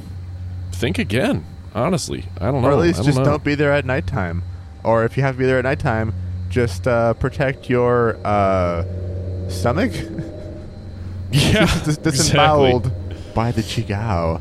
[0.72, 1.44] think again.
[1.74, 2.68] Honestly, I don't know.
[2.68, 3.24] Or at least don't just know.
[3.24, 4.42] don't be there at nighttime.
[4.84, 6.14] Or if you have to be there at nighttime,
[6.48, 8.84] just uh, protect your uh,
[9.48, 9.92] stomach.
[11.32, 12.10] Yeah, Dis- exactly.
[12.10, 12.92] disemboweled
[13.34, 14.40] by the Chigao.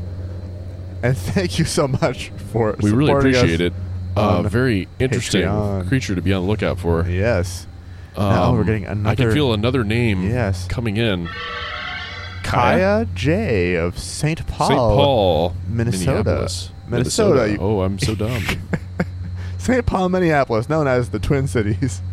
[1.04, 3.72] And thank you so much for We really appreciate it.
[4.16, 5.86] Uh, very interesting Patreon.
[5.86, 7.06] creature to be on the lookout for.
[7.08, 7.68] Yes.
[8.18, 9.08] Now we're getting another.
[9.08, 10.66] I can feel another name Yes.
[10.66, 11.28] coming in.
[12.42, 14.44] Kaya J of St.
[14.48, 14.66] Paul.
[14.68, 14.78] St.
[14.78, 16.50] Paul, Minnesota.
[16.88, 18.42] Minnesota, you- Oh, I'm so dumb.
[19.60, 19.84] St.
[19.86, 22.02] Paul, Minneapolis, known as the Twin Cities.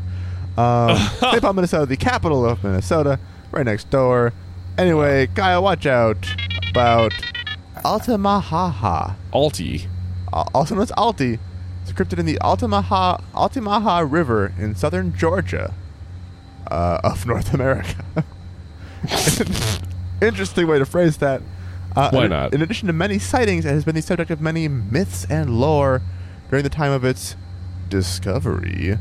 [0.58, 1.39] Um, St.
[1.39, 3.20] Paul, Minnesota, the capital of Minnesota,
[3.52, 4.34] right next door.
[4.76, 6.18] Anyway, Kaya, watch out
[6.72, 7.12] about
[7.86, 9.14] Altamahaha.
[9.32, 9.88] Alti.
[10.34, 11.38] Al- Also known as Alti.
[11.84, 15.76] It's cryptid in the Altamaha, Altamaha River in southern Georgia
[16.72, 18.04] uh, of North America.
[20.22, 21.43] Interesting way to phrase that.
[21.95, 22.54] Uh, Why in- not?
[22.56, 26.02] In addition to many sightings, it has been the subject of many myths and lore
[26.50, 27.36] during the time of its
[27.89, 28.98] discovery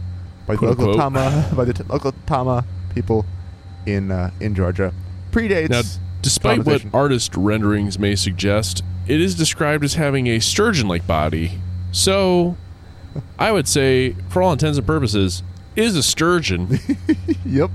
[0.46, 1.14] by the Quote, local unquote.
[1.14, 3.24] Tama by the t- local Tama people
[3.84, 4.92] in uh, in Georgia.
[5.30, 5.70] Predates.
[5.70, 5.82] Now,
[6.22, 11.60] despite what artist renderings may suggest, it is described as having a sturgeon like body.
[11.92, 12.56] So,
[13.38, 15.42] I would say, for all intents and purposes,
[15.74, 16.78] is a sturgeon.
[17.44, 17.70] Yep.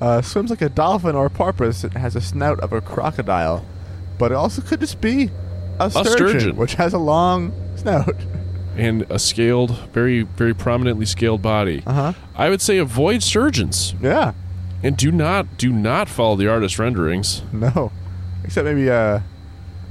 [0.00, 1.84] Uh, swims like a dolphin or a porpoise.
[1.84, 3.64] It has a snout of a crocodile,
[4.18, 5.30] but it also could just be
[5.78, 6.56] a sturgeon, sturgeon.
[6.56, 8.16] which has a long snout.
[8.78, 11.82] and a scaled, very, very prominently scaled body.
[11.86, 12.12] Uh huh.
[12.36, 14.32] I would say avoid sturgeons Yeah.
[14.82, 17.42] and do not do not follow the artist renderings.
[17.52, 17.90] No.
[18.44, 19.20] Except maybe uh,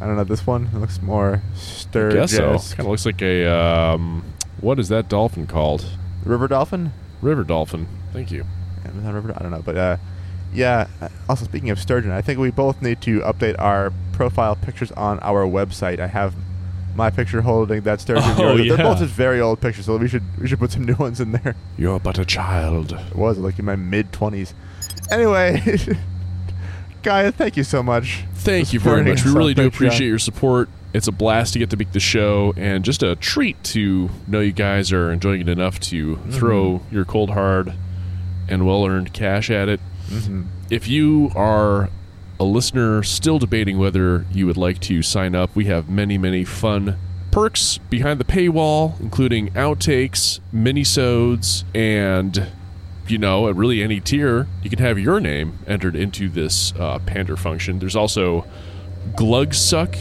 [0.01, 0.23] I don't know.
[0.23, 2.19] This one it looks more I sturgeon.
[2.21, 2.57] guess so.
[2.75, 4.23] Kind of looks like a um,
[4.61, 5.85] what is that dolphin called?
[6.23, 6.93] River dolphin.
[7.21, 7.87] River dolphin.
[8.13, 8.45] Thank you.
[8.85, 9.33] Amazon River.
[9.37, 9.97] I don't know, but uh,
[10.53, 10.87] yeah.
[11.27, 15.19] Also, speaking of sturgeon, I think we both need to update our profile pictures on
[15.19, 15.99] our website.
[15.99, 16.33] I have
[16.97, 18.23] my picture holding that sturgeon.
[18.37, 18.67] Oh, yours.
[18.75, 21.21] They're both just very old pictures, so we should we should put some new ones
[21.21, 21.55] in there.
[21.77, 22.91] You're but a child.
[22.91, 24.53] It was like in my mid twenties.
[25.11, 25.61] Anyway,
[27.03, 28.25] Kaya, thank you so much.
[28.33, 29.23] Thank you very much.
[29.23, 29.67] We really do Patreon.
[29.67, 30.69] appreciate your support.
[30.93, 34.39] It's a blast to get to make the show and just a treat to know
[34.39, 36.31] you guys are enjoying it enough to Mm-hmm.
[36.31, 37.73] throw your cold hard
[38.47, 39.79] and well earned cash at it.
[40.09, 41.89] hmm If you are
[42.39, 46.43] a listener still debating whether you would like to sign up, we have many, many
[46.43, 46.97] fun
[47.31, 52.47] perks behind the paywall, including outtakes, minisodes, and
[53.07, 56.99] you know, at really any tier, you can have your name entered into this uh,
[57.05, 57.79] pander function.
[57.79, 58.45] There's also
[59.15, 59.95] Glug Suck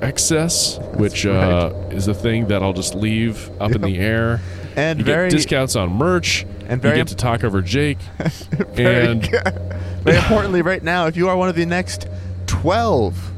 [0.00, 4.40] excess, which uh, is a thing that I'll just leave up in the air.
[4.76, 6.44] And You very get discounts on merch.
[6.66, 7.98] and you very get to talk over Jake.
[8.76, 9.22] and
[10.02, 12.08] very importantly, right now, if you are one of the next
[12.46, 13.32] twelve,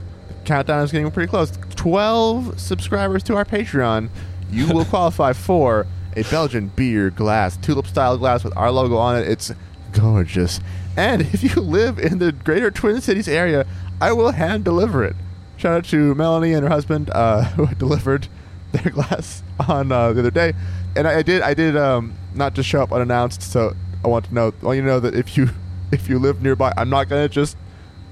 [0.44, 1.52] countdown is getting pretty close.
[1.76, 4.08] Twelve subscribers to our Patreon,
[4.50, 5.86] you will qualify for
[6.16, 9.28] a Belgian beer glass, tulip style glass with our logo on it.
[9.28, 9.52] It's
[9.92, 10.60] gorgeous.
[10.96, 13.66] And if you live in the greater Twin Cities area,
[14.00, 15.16] I will hand deliver it.
[15.56, 18.28] Shout out to Melanie and her husband uh, who delivered
[18.72, 20.52] their glass on uh, the other day.
[20.96, 23.42] And I, I did, I did um, not just show up unannounced.
[23.42, 25.50] So I want to know, I want you to know that if you
[25.92, 27.56] if you live nearby, I'm not gonna just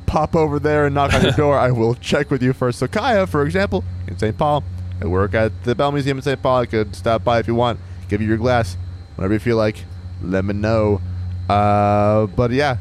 [0.07, 1.59] pop over there and knock on your door.
[1.59, 2.79] I will check with you first.
[2.79, 4.37] So Kaya, for example, in St.
[4.37, 4.65] Paul,
[5.01, 6.43] I work at the Bell Museum in St.
[6.43, 6.61] Paul.
[6.61, 8.77] I could stop by if you want, give you your glass
[9.17, 9.85] whenever you feel like.
[10.23, 11.01] Let me know.
[11.49, 12.79] Uh, but yeah,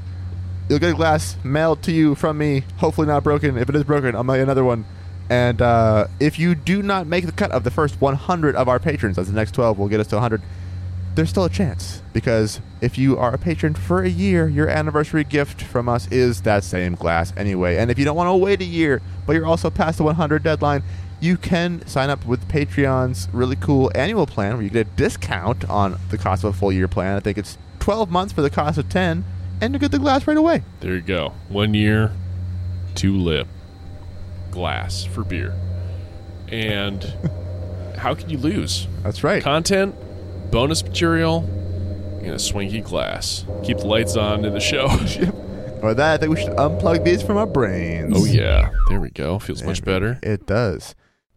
[0.69, 2.63] you'll get a glass mailed to you from me.
[2.77, 3.57] Hopefully not broken.
[3.57, 4.85] If it is broken, I'll mail you another one.
[5.29, 8.79] And uh, if you do not make the cut of the first 100 of our
[8.79, 10.41] patrons, as the next 12 will get us to 100,
[11.15, 15.23] there's still a chance because if you are a patron for a year, your anniversary
[15.23, 17.77] gift from us is that same glass anyway.
[17.77, 20.43] And if you don't want to wait a year, but you're also past the 100
[20.43, 20.83] deadline,
[21.19, 25.69] you can sign up with Patreon's really cool annual plan where you get a discount
[25.69, 27.15] on the cost of a full year plan.
[27.15, 29.23] I think it's 12 months for the cost of 10,
[29.61, 30.63] and you get the glass right away.
[30.79, 31.33] There you go.
[31.49, 32.11] One year,
[32.95, 33.47] two lip,
[34.49, 35.55] glass for beer.
[36.47, 37.03] And
[37.97, 38.87] how can you lose?
[39.03, 39.43] That's right.
[39.43, 39.95] Content,
[40.51, 41.39] bonus material,
[42.21, 43.45] and a swanky glass.
[43.63, 44.87] Keep the lights on in the show.
[45.81, 48.13] With that, I think we should unplug these from our brains.
[48.15, 48.69] oh, yeah.
[48.89, 49.39] There we go.
[49.39, 50.19] Feels much There we better.
[50.21, 50.93] It does.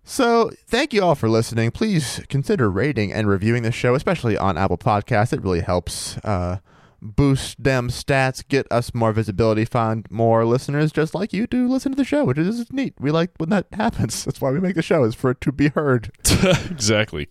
[0.07, 1.71] So, thank you all for listening.
[1.71, 5.33] Please consider rating and reviewing the show, especially on Apple Podcasts.
[5.33, 6.59] It really helps uh,
[7.01, 11.93] boost them stats, get us more visibility, find more listeners just like you to listen
[11.93, 12.93] to the show, which is neat.
[13.01, 14.27] We like when that happens.
[14.27, 16.11] That's why we make the show, is for it to be heard.
[16.71, 17.29] exactly.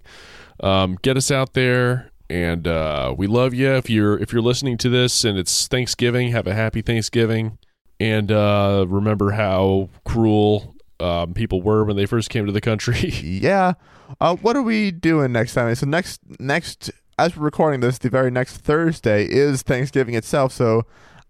[0.64, 3.72] Um, get us out there, and uh, we love you.
[3.74, 7.58] If you're if you're listening to this and it's Thanksgiving, have a happy Thanksgiving,
[8.00, 13.12] and uh, remember how cruel um, people were when they first came to the country.
[13.24, 13.74] Yeah.
[14.22, 15.74] Uh, what are we doing next time?
[15.76, 20.52] So next next as we're recording this, the very next Thursday is Thanksgiving itself.
[20.54, 20.84] So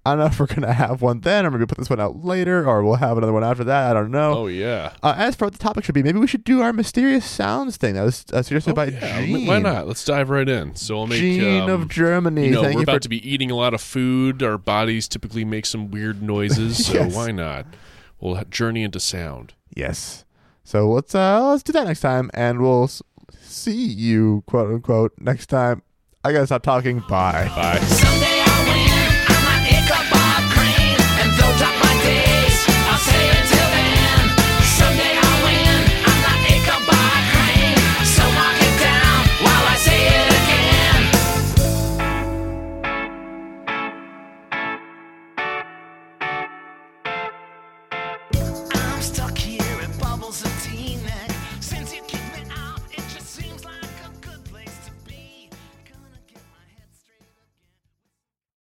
[0.05, 2.25] I don't know if we're gonna have one then, or maybe put this one out
[2.25, 3.91] later, or we'll have another one after that.
[3.91, 4.33] I don't know.
[4.39, 4.91] oh yeah.
[5.01, 7.77] Uh, as for what the topic should be, maybe we should do our mysterious sounds
[7.77, 7.93] thing.
[7.93, 9.21] That was uh, suggested Oh, by yeah.
[9.25, 9.47] Gene.
[9.47, 9.87] Why not?
[9.87, 10.75] Let's dive right in.
[10.75, 11.19] So I'll make.
[11.21, 12.47] Gene um, of Germany.
[12.47, 14.43] You know, Thank we're you about for to be eating a lot of food.
[14.43, 17.15] Our bodies typically make some weird noises, so Yes.
[17.15, 17.65] why not?
[18.19, 19.53] We'll journey into sound.
[19.73, 20.25] yes.
[20.65, 22.89] So let's uh let's do that next time, and we'll
[23.41, 25.81] see you quote unquote next time.
[26.25, 26.99] I gotta stop talking.
[27.09, 27.49] Bye.
[27.55, 27.79] Bye.
[27.79, 28.32] Someday